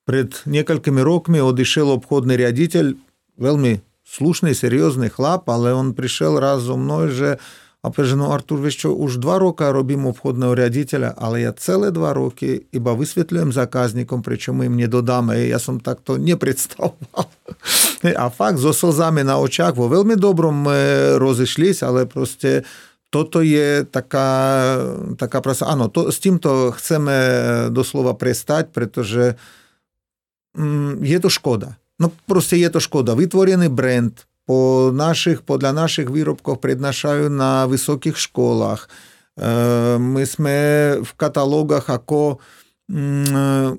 [0.09, 2.97] pred niekoľkými rokmi odišiel obchodný riaditeľ,
[3.37, 7.37] veľmi slušný, seriózny chlap, ale on prišiel raz so mnou, že
[7.86, 11.92] a каже, ну Артур, ви що, уж два роки робимо обходного рядителя, але я ціле
[11.92, 17.28] два роки іба висвітлюємо заказником, причому їм не додам, я сам так то не представляв.
[18.16, 22.62] А факт, зо сльозами на очах, во вельми добром ми розійшлися, але просто
[23.10, 24.76] toto je taká,
[25.16, 25.72] taká prasa.
[25.72, 27.16] Áno, to, s týmto chceme
[27.72, 29.40] doslova prestať, pretože
[30.52, 31.80] mm, je to škoda.
[31.96, 33.16] No proste je to škoda.
[33.16, 38.91] Vytvorený brand po našich, podľa našich výrobkov prednášajú na vysokých školách.
[40.01, 40.57] My sme
[41.01, 42.43] v katalógach ako,
[42.91, 43.79] mm,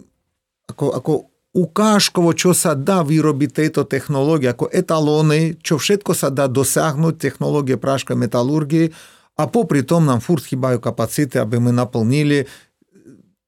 [0.72, 1.14] ako, ako
[1.52, 7.76] ukážkovo, čo sa dá vyrobiť tejto technológie, ako etalóny, čo všetko sa dá dosiahnuť technológie
[7.76, 8.96] práška metalurgii
[9.36, 12.48] a popri tom nám furt chýbajú kapacity, aby my naplnili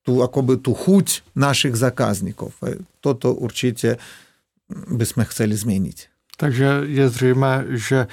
[0.03, 2.51] tú, akoby tú chuť našich zákazníkov.
[2.99, 4.03] Toto určite
[4.67, 6.12] by sme chceli zmeniť.
[6.37, 8.07] Takže je zřejmé, že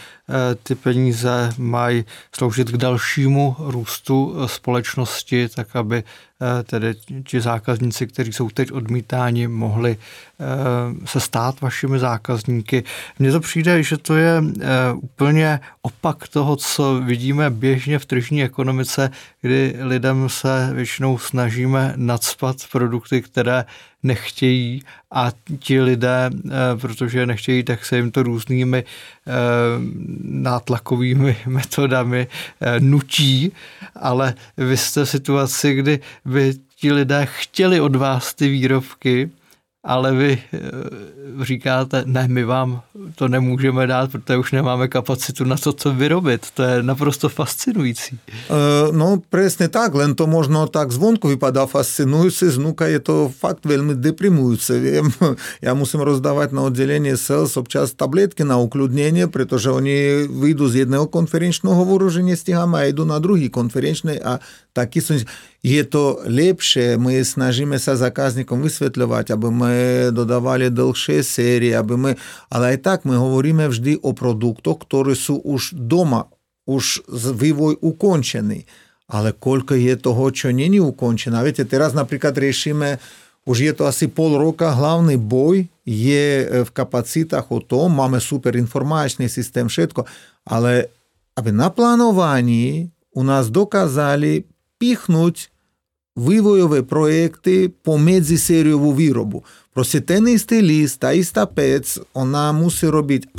[0.63, 6.95] ty peníze mají sloužit k dalšímu růstu eh, společnosti, tak aby eh, tedy
[7.27, 9.97] ti zákazníci, kteří jsou teď odmítáni, mohli
[11.05, 12.85] se stát vašimi zákazníky.
[13.19, 14.43] Mně to přijde, že to je
[14.97, 22.57] úplně opak toho, co vidíme běžně v tržní ekonomice, kdy lidem se většinou snažíme nadspat
[22.73, 23.65] produkty, které
[24.03, 28.85] nechtějí a ti lidé, eh, protože nechtějí, tak se jim to různými
[29.27, 29.33] eh,
[30.25, 32.27] nátlakovými metodami
[32.61, 33.53] eh, nutí,
[33.97, 39.31] ale vy jste v situaci, kdy by ti lidé chtěli od vás ty výrobky,
[39.85, 40.61] ale vy eh,
[41.45, 42.83] říkáte, ne, my vám
[43.15, 46.51] to nemůžeme dát, protože už nemáme kapacitu na to, co vyrobit.
[46.51, 48.19] To je naprosto fascinující.
[48.51, 53.65] Uh, no presne tak, len to možno tak zvonku vypadá fascinujúce, znuka je to fakt
[53.65, 54.77] veľmi deprimujúce.
[54.81, 55.09] Viem,
[55.65, 61.09] ja musím rozdávať na oddelenie sales občas tabletky na ukludnenie, pretože oni vyjdú z jedného
[61.09, 64.45] konferenčného hovoru, že nestíhame a idú na druhý konferenčný a
[64.77, 65.17] taký som
[65.63, 66.97] є то ліпше.
[66.97, 72.17] Ми снажимося заказником висвітлювати, аби ми додавали довше серії, аби ми.
[72.51, 76.25] Але і так ми говоримо завжди о продуктах, які су уж дома,
[76.67, 78.67] уж вивой укончений.
[79.09, 81.37] Але кілька є того, що не, не укончено.
[81.37, 82.87] А видите, зараз, наприклад, рішимо,
[83.47, 89.71] Уж є то асі полрока, головний бой є е, в капацитах ОТО, маємо суперінформаційний систем,
[89.71, 90.07] швидко,
[90.45, 90.89] але
[91.35, 94.45] аби на плануванні у нас доказали
[94.79, 95.50] піхнуть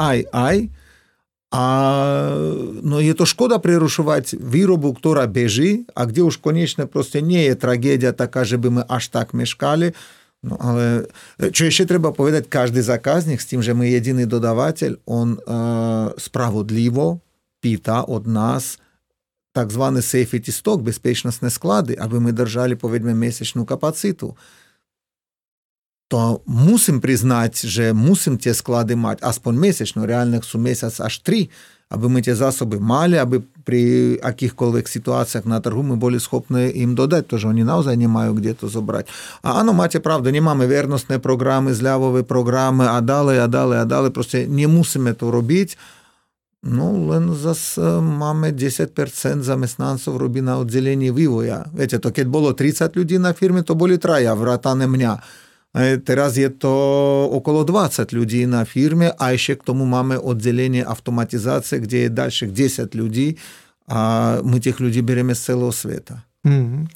[0.02, 0.58] aj aj
[1.52, 1.64] a
[2.80, 7.60] no je to škoda prerušovať výrobu, ktorá beží a kde už konečne proste nie je
[7.60, 9.92] tragédia taká, že by my až tak meškali.
[10.42, 11.12] No ale
[11.52, 17.20] čo ešte treba povedať, každý zákazník s tým, že my jediný dodávateľ, on uh, spravodlivo
[17.62, 18.82] pýta od nás
[19.54, 24.36] так званий safety stock, безпечностні склади, аби ми держали, повідьме, місячну капациту,
[26.08, 31.50] то мусим признати, що мусим ті склади мати, аспон місячно, реальних су місяць аж три,
[31.90, 33.82] аби ми ті засоби мали, аби при
[34.24, 38.68] яких-колик ситуаціях на торгу ми були схопні їм додати, тож вони навзай не мають где-то
[38.68, 39.12] забрати.
[39.42, 43.86] А ано, маті правда, не маємо верностні програми, злявові програми, а далі, а далі, а
[43.86, 45.76] далі, просто не мусимо це робити,
[46.62, 46.94] Ну,
[48.06, 48.94] máme 10%
[49.42, 51.66] zamestnancov robí na oddelení vývoja.
[51.74, 55.14] Viete, to keď bolo 30 ľudí na firme, to boli traja, vrátane mňa.
[56.06, 56.70] Teraz je to
[57.34, 59.26] okolo 20 ľudí na firme a
[59.74, 63.42] máme oddelenie automatizácie, kde je ďalších 10 ľudí
[63.90, 64.00] a
[64.46, 66.22] my tých ľudí berieme z celého sveta.
[66.46, 66.88] Hmm.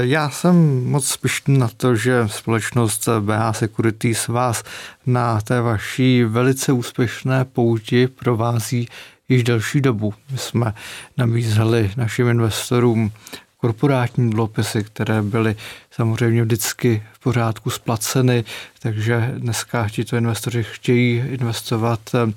[0.00, 4.64] Já jsem moc pišný na to, že společnost BH Securities vás
[5.06, 8.88] na té vaší velice úspěšné pouti provází
[9.28, 10.14] již delší dobu.
[10.30, 10.74] My jsme
[11.16, 13.12] nabízeli našim investorům
[13.60, 15.56] korporátní dluhopisy, které byly
[15.90, 18.44] samozřejmě vždycky v pořádku splaceny,
[18.78, 22.32] takže dneska tito investoři chtějí investovat eh,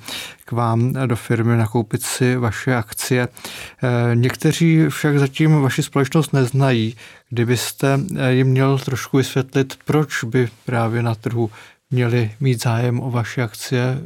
[0.45, 3.27] k vám do firmy, nakoupit si vaše akcie.
[3.27, 6.95] Eh, někteří však zatím vaši společnost neznají.
[7.29, 11.51] Kdybyste eh, jim měl trošku vysvětlit, proč by právě na trhu
[11.91, 13.97] měli mít zájem o vaše akcie,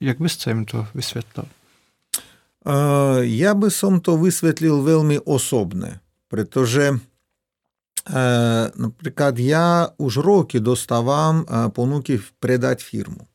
[0.00, 1.46] jak byste jim to vysvětlil?
[3.20, 6.00] Ja by som to vysvetlil veľmi osobne
[6.34, 6.98] pretože
[8.74, 13.28] наприклад, я už роки доставам понуки предать фірму.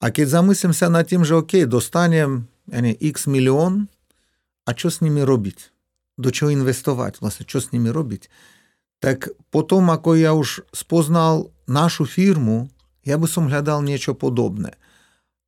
[0.00, 2.42] А keď замислимся над тим, že OK, ja
[3.02, 3.88] X мільйон,
[4.64, 5.62] а що з ними робити?
[6.18, 8.28] До чого інвестувати, власне, що з ними робити?
[8.98, 12.68] Так потім, ако я уж спознав нашу фірму,
[13.04, 14.72] я би сам глядав нічого подобне.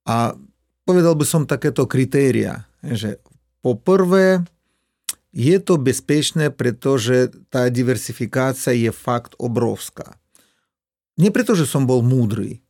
[0.05, 0.35] А
[0.85, 3.17] повідав би сам таке-то критерія, že
[3.63, 4.47] по-перше,
[5.33, 10.17] Je to bezpečné, pretože tá diversifikácia je fakt obrovská.
[11.19, 12.63] Nie preto, že som bol múdry,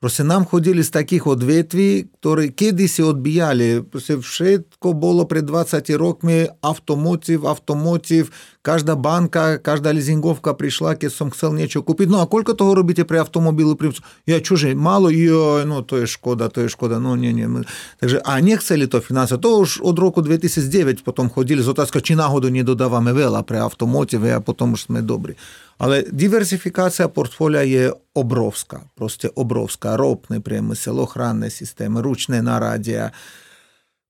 [0.00, 3.84] Proste нам ходили з таких от ветві, які кидись odbijali.
[3.84, 8.32] Proste všetko bolo pred 20 rokmi автомотив, автомотив,
[8.64, 12.08] každá banka, každá leasingovka prišla, keď som chcel niečo kúpiť.
[12.08, 13.76] No a koľko toho robíte pre automobilu?
[14.24, 15.12] Ja čože, málo?
[15.12, 16.96] Jo, no to je škoda, to je škoda.
[16.96, 17.44] No nie, nie.
[18.00, 19.40] Takže, a nechceli to financovať.
[19.44, 24.32] To už od roku 2009 potom chodili z otázka, či náhodou nedodávame veľa pre automotive
[24.32, 25.36] a potom už sme dobrí.
[25.77, 29.97] Але диверсифікація портфоля є обровська, просто обровська.
[29.97, 33.11] Ропний промисел, охранні системи, ручне нарадія,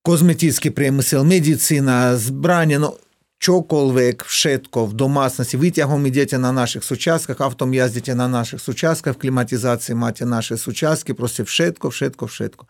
[0.01, 2.93] косметичний промисел, медицина, збрання, ну,
[3.39, 5.57] чоколвек, všetko в домасності.
[5.57, 11.13] Витягом ідете на наших сучастках, автом їздите на наших сучастках, в кліматизації маєте наші сучастки,
[11.13, 12.65] просто všetko, všetko, všetko.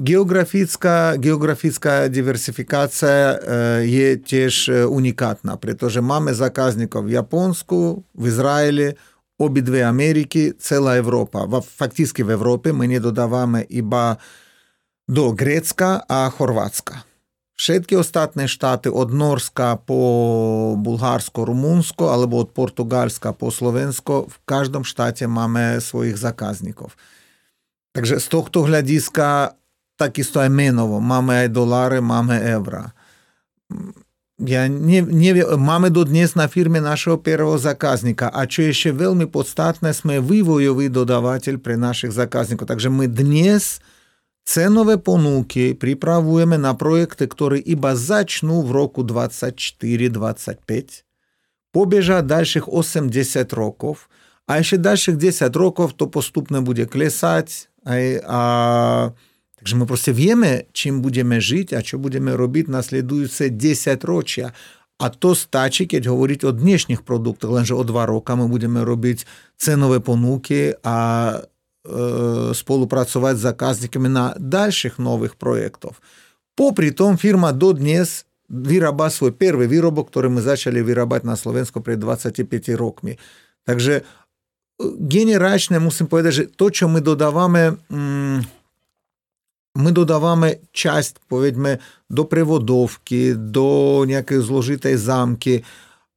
[0.00, 3.36] Geografická, geografická diversifikácia
[3.84, 8.96] je tiež unikátna, pretože máme zákazníkov v Japonsku, v Izraeli,
[9.36, 11.44] obidve Ameriky, celá Európa.
[11.60, 14.16] Fakticky v Európe my nedodávame iba
[15.04, 17.04] do Grécka a Chorvátska.
[17.60, 20.00] Všetky ostatné štáty od Norska po
[20.80, 26.96] Bulharsko, Rumunsko alebo od Portugalska po Slovensko, v každom štáte máme svojich zákazníkov.
[27.92, 29.59] Takže z tohto hľadiska
[30.00, 31.00] так и Стойменову.
[31.00, 32.94] Мамы доллары, мамы евро.
[34.38, 39.92] Я не, не, máme dodnes na firme našeho prvého zákazníka a čo ešte veľmi podstatné,
[39.92, 42.64] sme vývojový dodávateľ pre našich zákazníkov.
[42.64, 43.84] Takže my dnes
[44.48, 51.04] cenové ponuky pripravujeme na projekty, ktoré iba začnú v roku 24-25,
[51.76, 54.08] побежа дальших 80 років,
[54.48, 57.92] а ще дальших 10 років то поступно буде клясати, а,
[58.24, 59.12] а
[59.60, 64.56] Takže ми просто vieme, čím budeme žiť a čo budeme robiť nasledujúce 10 ročia.
[65.00, 69.24] A to stačí, keď hovoriť o dnešných produktoch, lenže o dva roka my budeme robiť
[69.60, 70.96] cenové ponuky a
[71.32, 71.38] e,
[72.56, 76.00] spolupracovať s zákazníkami na ďalších nových projektov.
[76.56, 81.96] Popri tom firma dodnes vyrába svoj prvý výrobok, ktorý my začali vyrábať na Slovensku pred
[81.96, 83.16] 25 rokmi.
[83.64, 84.04] Takže
[85.00, 88.59] generačne musím povedať, že to, čo my dodávame, mm,
[89.74, 91.78] ми додаємо часть, повідьме,
[92.10, 95.64] до приводовки, до nejakої зложитої замки.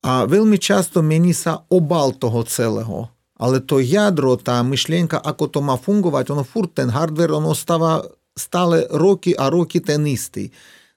[0.02, 3.10] А вельми часто меніса обал того целого.
[3.36, 8.06] Але то ядро, та мишленька, ако то ма фунгувати, воно фурт ten hardware, воно става,
[8.36, 10.52] стали роки, а роки istý.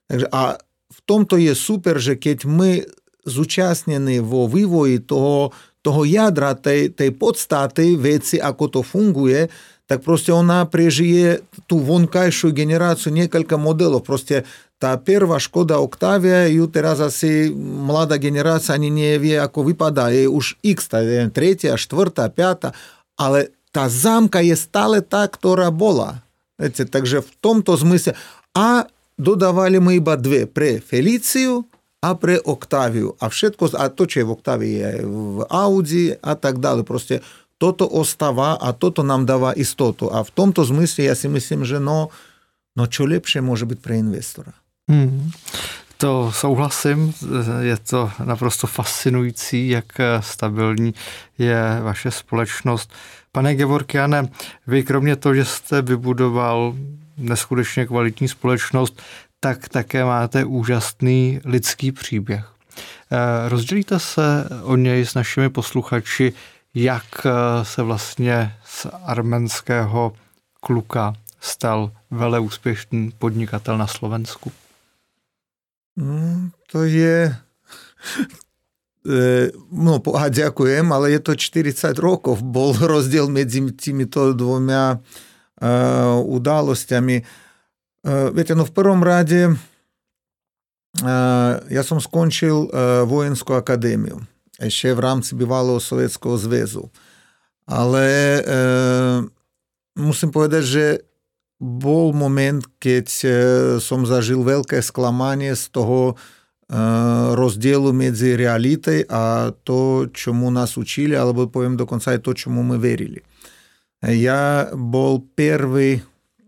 [0.07, 0.57] Takže, a
[0.89, 2.85] в тому то є супер, že keď ми
[3.25, 5.51] зучаснені vo vývoji toho,
[5.87, 9.47] toho jadra, tej, tej podstaty veci, ako to funguje,
[9.87, 14.03] tak proste ona prežije tú vonkajšiu generáciu niekoľko modelov.
[14.03, 14.43] Proste
[14.75, 20.11] tá prvá Škoda Octavia, ju teraz asi mladá generácia ani nevie, ako vypadá.
[20.11, 22.75] Je už x, tá je tretia, štvrtá, piata,
[23.15, 26.19] ale tá zámka je stále tá, ktorá bola.
[26.59, 28.11] Viete, takže v tomto zmysle.
[28.51, 31.63] A dodávali my iba dve pre Feliciu
[32.01, 33.17] a pre Octaviu.
[33.17, 36.85] A všetko, a to, čo je v Octavii, je v Audi a tak ďalej.
[36.85, 37.15] Proste
[37.57, 40.13] toto ostáva a toto nám dáva istotu.
[40.13, 42.13] A v tomto zmysle ja si myslím, že no,
[42.77, 44.53] no čo lepšie môže byť pre investora.
[44.85, 45.33] Hmm.
[45.97, 47.13] To souhlasím,
[47.61, 49.85] je to naprosto fascinující, jak
[50.21, 50.93] stabilní
[51.37, 52.93] je vaše společnost.
[53.31, 54.29] Pane Gevorkiane,
[54.67, 56.75] vy kromě toho, že jste vybudoval
[57.17, 59.01] neskutečně kvalitní společnost,
[59.39, 62.45] tak také máte úžasný lidský příběh.
[63.11, 66.33] Eh, rozdělíte se o něj s našimi posluchači,
[66.73, 67.31] jak eh,
[67.65, 70.13] se vlastně z arménského
[70.59, 74.51] kluka stal vele úspěšný podnikatel na Slovensku?
[75.95, 77.35] Mm, to je...
[79.07, 82.43] Eh, no, a ďakujem, ale je to 40 rokov.
[82.43, 87.46] Bol rozdiel medzi týmito dvoma uh, udalosťami.
[88.07, 89.49] Э, Видите, ну в первом раді
[91.03, 94.21] э, я сам скончив э, воїнську академію
[94.67, 96.89] ще в рамках бівалого Совєтського Зв'язку.
[97.65, 99.23] Але е,
[99.95, 100.97] мусим повідати, що
[101.59, 103.03] був момент, коли
[103.81, 106.15] сам зажив велике скламання з того
[107.31, 112.61] розділу між реалітою, а то, чому нас учили, або, повім, до кінця, і то, чому
[112.61, 113.21] ми вірили.
[114.03, 116.01] Я був перший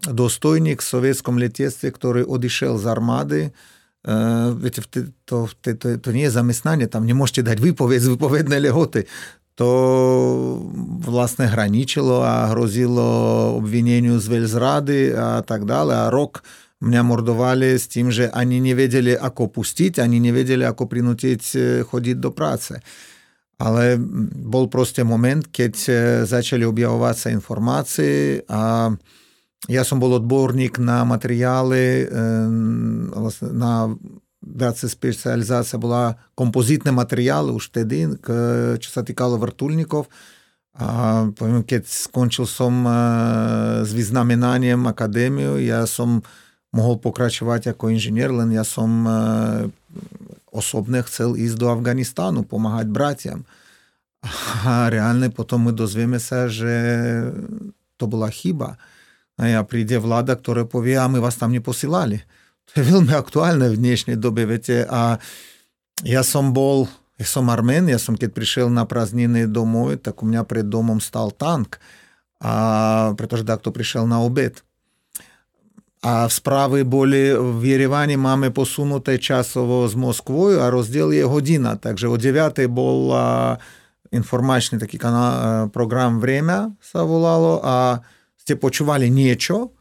[0.07, 3.41] dostojník v sovietskom letectve, ktorý odišiel z armády,
[4.55, 5.11] viete, to,
[5.51, 9.03] to, to, to nie je zamestnanie, tam nemôžete dať výpoveď z výpovednej lehoty.
[9.59, 9.69] To
[11.03, 13.03] vlastne hraničilo a hrozilo
[13.59, 15.91] obvineniu z veľzrady a tak dále.
[15.91, 16.47] A rok
[16.79, 21.41] mňa mordovali s tým, že ani nevedeli, ako pustiť, ani nevedeli, ako prinútiť
[21.83, 22.79] chodiť do práce.
[23.59, 23.99] Ale
[24.31, 25.75] bol proste moment, keď
[26.23, 28.95] začali objavovať sa informácie a
[41.83, 42.87] skončil som
[43.83, 46.23] s vyznamenaním akadémiu, ja som
[46.71, 49.03] mohol pokračovať ako inžinier, len ja som
[50.55, 53.43] osobne chcel ísť do Afganistánu, pomáhať bratiam.
[54.63, 56.71] A reálne potom my dozvieme sa, že
[57.99, 58.79] to bola chyba
[59.39, 62.21] а прийде влада, яка пові, а ми вас там не посилали.
[62.75, 64.45] Це вельми актуально в днішній добі.
[64.45, 65.17] Віте, а
[66.03, 70.25] я сам був, я сам армен, я сам, коли прийшов на празднини домой, так у
[70.25, 71.79] мене перед домом став танк,
[72.39, 74.63] а, притож да, хто прийшов на обід.
[76.01, 81.75] A sprawy były w Jerewanie mamy posunute czasowo z Moskwą, a rozdział jest godzina.
[81.75, 83.11] Także о 9 był
[84.11, 87.99] informacyjny taki kanał, program Время zawolało, a
[88.49, 89.77] ste počúvali niečo,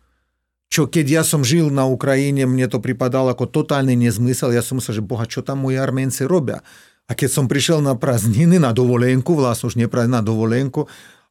[0.68, 4.52] čo keď ja som žil na Ukrajine, mne to pripadalo ako totálny nezmysel.
[4.52, 6.60] Ja som myslel, že boha, čo tam moji Arménci robia.
[7.08, 10.84] A keď som prišiel na prázdniny, na dovolenku, vlastne už nie na dovolenku,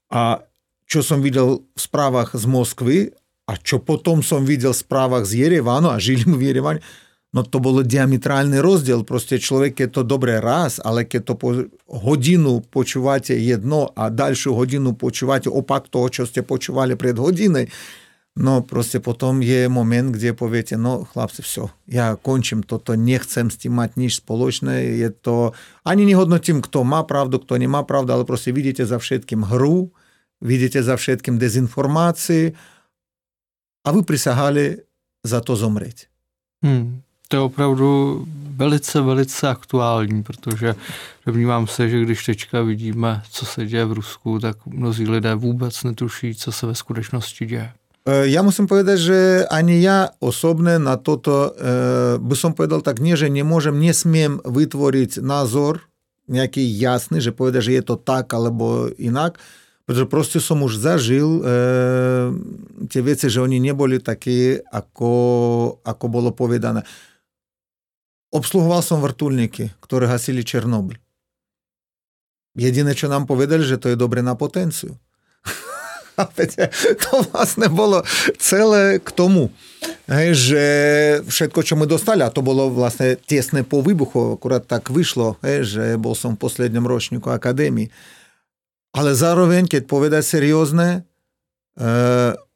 [0.10, 0.42] a
[0.90, 2.98] čo som videl v správach z Moskvy,
[3.46, 6.82] a čo potom som videl v správach z Jerevanu, a žili v Jerevane,
[7.36, 9.04] no to bolo diametrálny rozdiel.
[9.04, 11.50] Proste človek, keď to dobre raz, ale keď to po
[11.90, 17.68] hodinu počúvate jedno a ďalšiu hodinu počúvate opak toho, čo ste počúvali pred hodinej,
[18.38, 23.58] No proste potom je moment, kde poviete, no chlapci, все, ja končím toto, nechcem s
[23.58, 28.30] tým mať nič spoločné, je to, ani nehodnotím, kto má pravdu, kto nemá pravdu, ale
[28.30, 29.90] proste vidíte za všetkým hru,
[30.38, 32.54] vidíte za všetkým dezinformácie
[33.82, 34.86] a vy prisahali
[35.26, 36.06] za to zomřít.
[36.62, 37.02] Hmm.
[37.28, 38.26] To je opravdu
[38.56, 40.76] velice, velice aktuální, protože
[41.26, 45.84] domnívám se, že když teďka vidíme, co se děje v Rusku, tak mnozí lidé vůbec
[45.84, 47.72] netuší, co se ve skutečnosti děje.
[48.08, 49.20] Ja musím povedať, že
[49.52, 51.52] ani ja osobne na toto
[52.24, 55.84] by som povedal tak nie, že nemôžem, nesmiem vytvoriť názor
[56.32, 59.36] nejaký jasný, že povedať, že je to tak alebo inak,
[59.84, 61.42] pretože proste som už zažil e,
[62.92, 65.12] tie veci, že oni neboli také, ako,
[65.84, 66.84] ako bolo povedané.
[68.32, 71.00] Obsluhoval som vrtulníky, ktoré hasili Černobyl.
[72.58, 74.98] Čo nám povedali, že to je dobre na potenciu.
[76.18, 78.02] To vlastne bolo
[78.42, 79.54] celé k tomu,
[80.34, 80.66] že
[81.30, 85.94] všetko, čo my dostali, a to bolo vlastne tesné po výbuchu, akurát tak vyšlo, že
[86.02, 87.94] bol som v poslednom ročníku akadémii.
[88.98, 91.06] Ale zároveň, keď povedať seriózne,
[91.78, 91.94] e,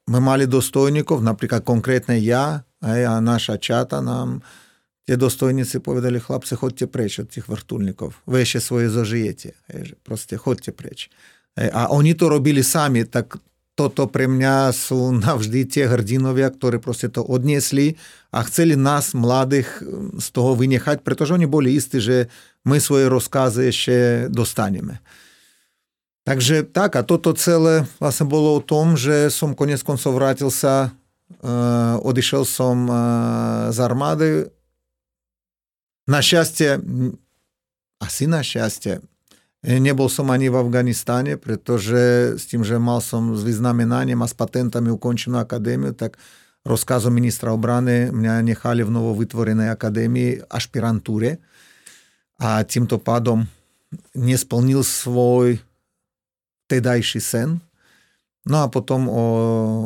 [0.09, 4.41] my mali dostojníkov, napríklad konkrétne ja a naša čata nám
[5.09, 8.13] tie dostojníci povedali, chlapci, chodte preč od tých vrtulníkov.
[8.29, 9.57] Vy ešte svoje zažijete.
[9.73, 11.09] Hej, že proste chodte preč.
[11.57, 13.41] Hej, a oni to robili sami, tak
[13.75, 17.97] toto pre mňa sú navždy tie hrdinovia, ktorí proste to odniesli
[18.29, 19.81] a chceli nás, mladých,
[20.19, 22.29] z toho vynechať, pretože oni boli istí, že
[22.67, 23.95] my svoje rozkazy ešte
[24.29, 25.01] dostaneme.
[26.21, 30.93] Takže tak, a toto celé vlastne bolo o tom, že som konec koncov vrátil sa,
[31.41, 32.95] uh, odišiel som uh,
[33.73, 34.29] z armády.
[36.09, 36.81] Našťastie,
[38.01, 39.01] asi našťastie,
[39.61, 44.33] Nebol som ani v Afganistáne, pretože s tým, že mal som s vyznamenaním a s
[44.33, 46.17] patentami ukončenú akadémiu, tak
[46.65, 51.37] rozkazom ministra obrany mňa nechali v novo vytvorenej akadémii ašpirantúre
[52.41, 53.45] a týmto pádom
[54.17, 55.61] nesplnil svoj
[56.65, 57.61] tedajší sen.
[58.49, 59.25] No a potom o,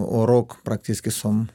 [0.08, 1.52] o rok prakticky som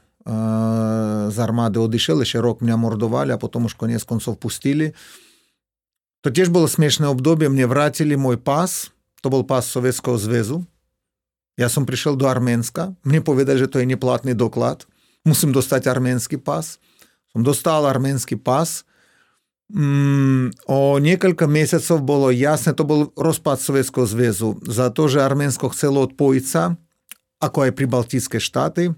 [1.31, 4.93] z armády odišiel, ešte rok mňa mordovali a potom už konec koncov pustili.
[6.21, 8.93] To tiež bolo smiešné obdobie, mne vrátili môj pás,
[9.25, 10.69] to bol pás Sovietskeho zväzu.
[11.57, 14.85] Ja som prišiel do Arménska, mne povedali, že to je neplatný doklad,
[15.25, 16.77] musím dostať arménsky pás.
[17.33, 18.85] Som dostal arménsky pás,
[19.71, 24.59] Mm, o niekoľko mesiacov bolo jasné, to bol rozpad Sovietskeho zväzu.
[24.67, 26.75] Za to, že Arménsko chcelo odpojiť sa,
[27.39, 28.91] ako aj pribaltické štáty,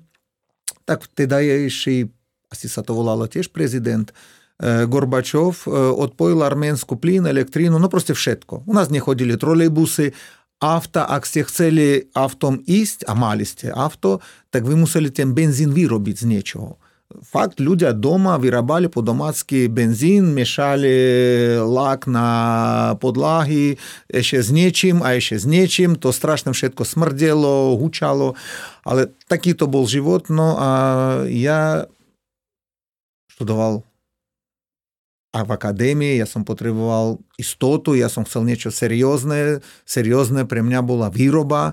[0.85, 2.11] tak vtedajší,
[2.53, 3.27] asi sa to volalo
[4.87, 8.63] Горбачов е, отпоил армянску плин, электрину, ну просто všetko.
[8.67, 10.13] У нас не ходили троллейбусы,
[10.61, 14.21] авто, а все хотели автом ість, а малісті авто,
[14.51, 16.77] так ви мусили тим бензин виробити з нічого.
[17.59, 20.93] Ľudia doma vyrábali po domácky benzín, miešali
[21.61, 22.29] lak na
[22.99, 23.77] podlahy
[24.09, 25.97] ešte s niečím a ešte s niečím.
[26.01, 28.33] To strašne všetko smrdelo, hučalo,
[28.83, 30.33] ale taký to bol život.
[30.33, 30.71] No a
[31.29, 31.85] ja
[33.33, 33.85] študoval
[35.33, 40.81] a v akadémii, ja som potreboval istotu, ja som chcel niečo seriózne, seriózne pre mňa
[40.85, 41.73] bola výroba,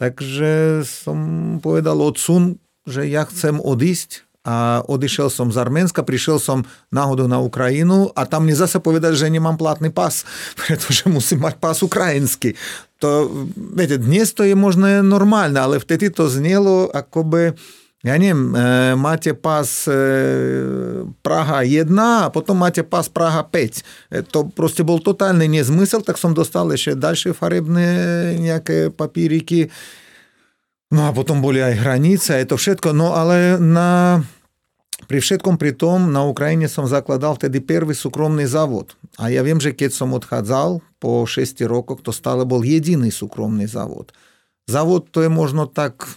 [0.00, 1.18] takže som
[1.60, 2.56] povedal odsun,
[2.88, 4.24] že ja chcem odísť
[4.86, 6.62] odešel som z Arménska, prišiel som
[6.94, 10.22] náhodou na Ukrajinu a tam mi zase povedať, že nemám platný pas,
[10.54, 12.54] pretože musím mať pas ukrajinský.
[13.02, 13.28] To,
[13.74, 17.52] viete, dnes to je možno normálne, ale vtedy to znelo akoby...
[18.04, 18.34] Я не,
[18.94, 19.88] мати пас
[21.22, 23.84] Прага 1, а потім мати пас Прага 5.
[24.30, 27.86] То просто був тотальний незмисел, так сам достали ще далі фаребні
[28.38, 29.70] ніякі папірики.
[30.90, 32.76] Ну, а потім були і границі, і то все.
[32.84, 34.22] Ну, але на
[35.04, 38.96] pri všetkom pri tom na Ukrajine som zakladal vtedy prvý súkromný závod.
[39.20, 43.68] A ja viem, že keď som odchádzal po 6 rokoch, to stále bol jediný súkromný
[43.68, 44.16] závod.
[44.64, 46.08] Závod to je možno tak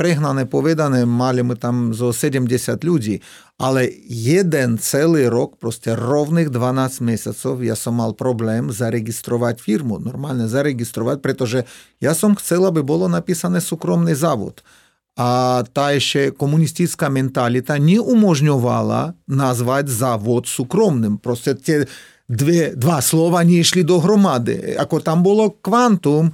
[0.00, 2.48] prehnané povedané, mali my tam zo 70
[2.82, 3.20] ľudí,
[3.60, 10.48] ale jeden celý rok, proste rovných 12 mesiacov, ja som mal problém zaregistrovať firmu, normálne
[10.48, 11.68] zaregistrovať, pretože
[12.02, 14.64] ja som chcel, aby bolo napísané súkromný závod.
[15.12, 21.20] A tá ešte komunistická mentalita neumožňovala nazvať závod súkromným.
[21.20, 21.84] Proste tie
[22.24, 24.72] dve, dva slova nešli dohromady.
[24.80, 26.32] Ako tam bolo kvantum,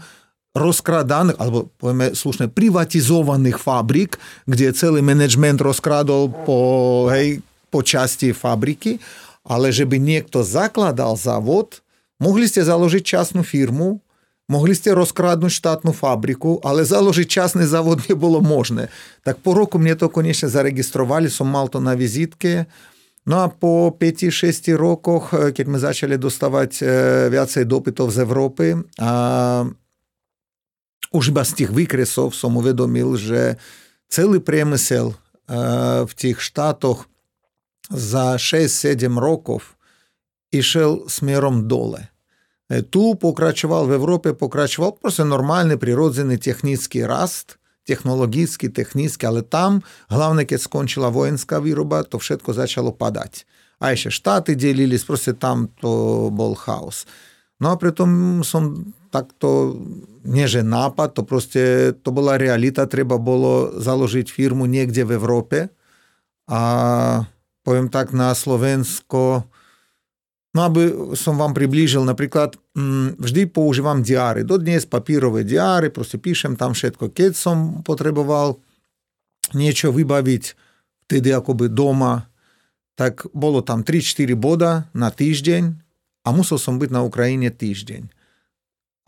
[0.55, 6.59] rozkradaných, alebo povieme slušne, privatizovaných fabrik, kde celý management rozkradol po,
[7.11, 8.99] hej, po časti fabriky,
[9.47, 11.83] ale že by niekto zakladal závod,
[12.23, 14.03] mohli ste založiť časnú firmu,
[14.49, 18.89] Моглисти раскраднуть штатну фабрику, але заложить частный завод не было можно.
[19.23, 22.67] Так по року мне то, конечно, зарегистрировали, сам мал на визитке.
[23.27, 28.77] Ну а по 5-6 роках, е, коли мы начали доставать е, вяцей допитов з Європи,
[28.99, 29.67] а
[31.13, 33.55] Уж без тих викресов сам уведомил, що
[34.09, 35.55] цілий примисел е,
[36.03, 37.09] в тих штатах
[37.91, 39.77] за 6-7 років
[40.51, 42.09] ішов сміром доле.
[42.68, 42.90] smerom dole.
[42.90, 50.48] Tu pokračoval, v Európe pokračoval proste normálny prirodzený technický rast, technologický, technický, ale tam, hlavne
[50.48, 53.44] keď skončila vojenská výroba, to všetko začalo padať.
[53.84, 57.04] A ešte štáty delilись, proste tam to bol chaos.
[57.60, 59.78] No a pritom som takto,
[60.24, 65.58] nie že nápad, to proste, to bola realita, treba bolo založiť firmu niekde v Európe
[66.48, 66.62] a
[67.64, 69.46] poviem tak na Slovensko,
[70.57, 76.57] no aby som vám priblížil, napríklad mm, vždy používam diáry, dodnes papírové diáry, proste píšem
[76.57, 77.13] tam všetko.
[77.13, 78.61] Keď som potreboval
[79.57, 80.45] niečo vybaviť
[81.09, 82.29] vtedy akoby doma,
[82.99, 85.89] tak bolo tam 3-4 boda na týždeň,
[86.29, 88.13] a musel som byť na Ukrajine týždeň.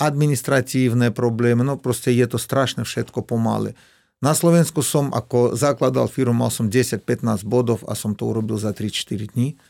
[0.01, 3.77] Administratívne problémy, no proste je to strašne všetko pomaly.
[4.25, 8.73] Na Slovensku som ako zakladal firmu, mal som 10-15 bodov a som to urobil za
[8.73, 9.61] 3-4 dní.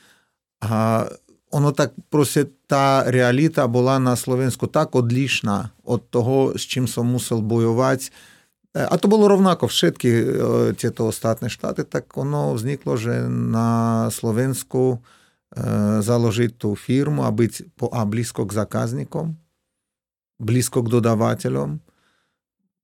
[1.52, 6.84] A ono tak proste tá realita bola na Slovensku tak odlišná od toho, s čím
[6.84, 8.12] som musel bojovať.
[8.76, 10.10] A to bolo rovnako všetky
[10.76, 15.00] tieto ostatné štáty, tak ono vzniklo, že na Slovensku
[16.04, 19.40] заложить ту фирму, а быть а близко к заказникам,
[20.40, 21.80] близко к додавателям.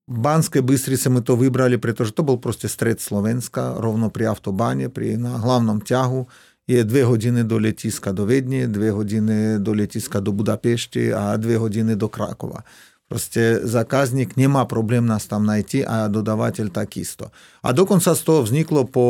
[0.08, 4.24] В Банской Быстрице мы то выбрали, потому что то был просто стрет Словенска, ровно при
[4.24, 6.30] автобане, при, на главном тягу.
[6.68, 11.56] Є дві години до летіска до Відні, дві години до летіска до Будапешти, а дві
[11.56, 12.64] години до Кракова.
[13.12, 17.28] Proste zákazník nemá problém nás tam najти a dodavateľ takisto.
[17.60, 19.06] A dokonca z toho vzniklo po,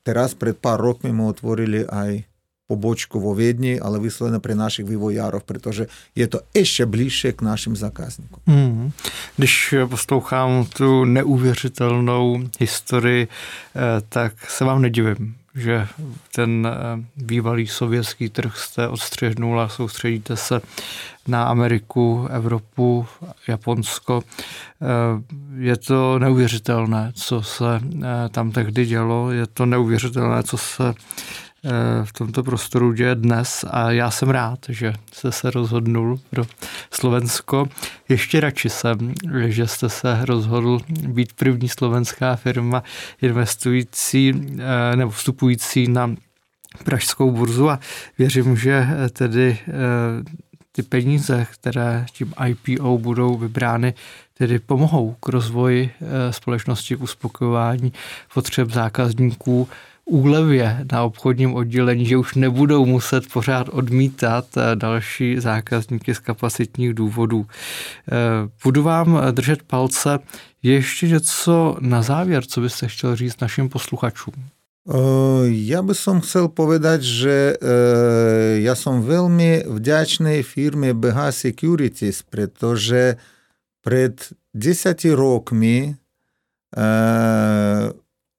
[0.00, 2.24] teraz pred pár rokmi мы otvorili aj
[2.68, 7.76] pobočku vo Viedni, ale vyslovene pre našich vývojárov, protože je to ještě blíže k našim
[7.76, 8.42] zákazníkům.
[8.46, 8.92] Hmm.
[9.36, 15.87] Když poslouchám tu neuvěřitelnou historii, eh, tak se vám nedivím, že
[16.35, 20.61] ten eh, bývalý sovětský trh jste odstřihnul a soustředíte se
[21.27, 23.07] na Ameriku, Evropu,
[23.47, 24.21] Japonsko.
[24.81, 24.85] Eh,
[25.57, 27.81] je to neuvěřitelné, co se
[28.29, 30.93] tam tehdy dělo, je to neuvěřitelné, co se
[32.03, 36.43] v tomto prostoru děje dnes a já jsem rád, že jste se rozhodnul pro
[36.91, 37.67] Slovensko.
[38.09, 39.13] Ještě radši jsem,
[39.45, 42.83] že jste se rozhodl být první slovenská firma
[43.21, 46.15] investující eh, nebo vstupující na
[46.83, 47.79] pražskou burzu a
[48.17, 49.73] věřím, že tedy eh,
[50.71, 53.93] ty peníze, které tím IPO budou vybrány,
[54.33, 57.93] tedy pomohou k rozvoji eh, společnosti, k uspokojování
[58.33, 59.69] potřeb zákazníků,
[60.05, 66.93] úlevě na obchodním oddělení, že už nebudou muset pořád odmítat eh, další zákazníky z kapacitních
[66.93, 67.45] důvodů.
[67.47, 68.13] Eh,
[68.63, 70.19] budu vám držet palce.
[70.63, 74.33] Ještě něco na závěr, co byste chtěl říct našim posluchačům?
[75.47, 77.55] Ja by som chcel povedať, že
[78.59, 83.15] ja som veľmi vďačný firme BH Securities, pretože
[83.79, 84.19] pred
[84.51, 85.95] 10 rokmi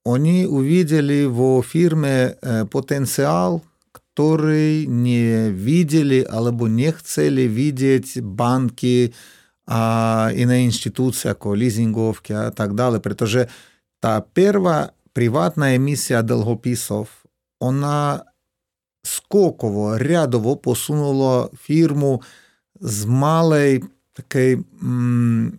[0.05, 9.15] они увидели в фирме э, потенциал, который не видели або не хотели видеть банки
[9.67, 13.01] а, и на институциях, лизинговки и так далее.
[13.01, 13.49] Потому что
[14.01, 17.09] та первая приватная эмиссия долгописов,
[17.61, 18.25] она
[19.03, 22.23] скоково, рядово посунула фирму
[22.81, 25.59] з малої такої м,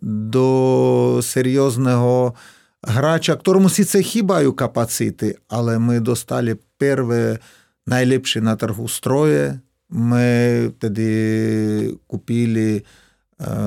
[0.00, 2.34] до серйозного
[2.83, 7.39] грача, якому це хібаю капацити, але ми достали перше
[7.87, 9.53] найліпші на торгу строї.
[9.89, 12.83] Ми тоді купили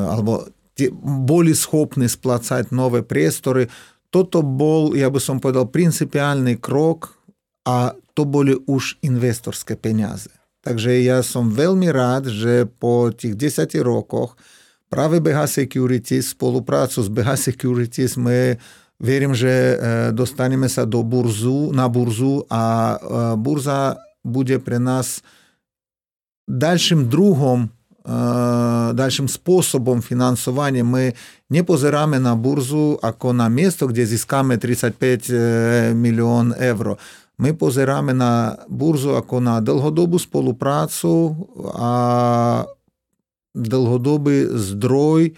[0.08, 0.46] або
[1.02, 3.68] були схопні сплацати нові простори.
[4.10, 7.20] Toto bol, ja by som povedal, principiálny krok
[7.68, 10.32] a to boli už investorské peniaze.
[10.64, 14.32] Takže ja som veľmi rád, že po tých 10 rokoch
[14.88, 18.56] práve BH Securities, spoluprácu s BH Securities sme
[18.99, 19.79] verím, že
[20.11, 22.95] dostaneme sa do burzu, na burzu a
[23.35, 25.23] burza bude pre nás
[26.47, 27.69] ďalším druhom
[28.93, 31.13] дальшим способом фінансування ми
[31.49, 35.29] не позираємо на бурзу, ако на місто, де зіскаме 35
[35.95, 36.97] мільйон євро.
[37.37, 41.35] Ми позираємо на бурзу, ако на довгодобу співпрацю,
[41.75, 42.65] а
[43.55, 45.33] довгодобий здрой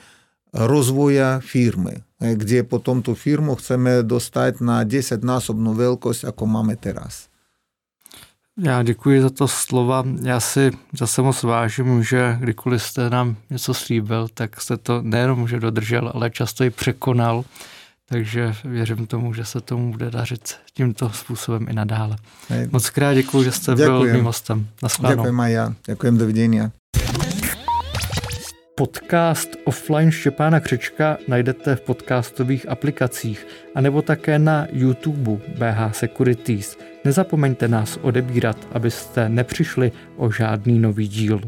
[0.54, 6.76] розвоя фірми, Eh, kde potom tu firmu chceme dostat na 10 násobnou velikost, jako máme
[6.76, 7.28] teraz.
[8.58, 10.04] Já děkuji za to slova.
[10.22, 15.48] Já si zase moc vážím, že kdykoliv jste nám něco slíbil, tak jste to nejenom
[15.48, 17.46] že dodržel, ale často i překonal.
[18.10, 22.18] Takže věřím tomu, že se tomu bude dařit tímto způsobem i nadále.
[22.50, 24.02] Eh, moc krát děkuji, že jste děkujem.
[24.02, 24.68] byl mým hostem.
[25.10, 25.74] Děkuji, Maja.
[25.88, 26.72] Děkuji, do.
[28.78, 36.78] Podcast Offline Štěpána Křečka najdete v podcastových aplikacích anebo také na YouTube BH Securities.
[37.06, 41.42] Nezapomeňte nás odebírat, abyste nepřišli o žádný nový díl.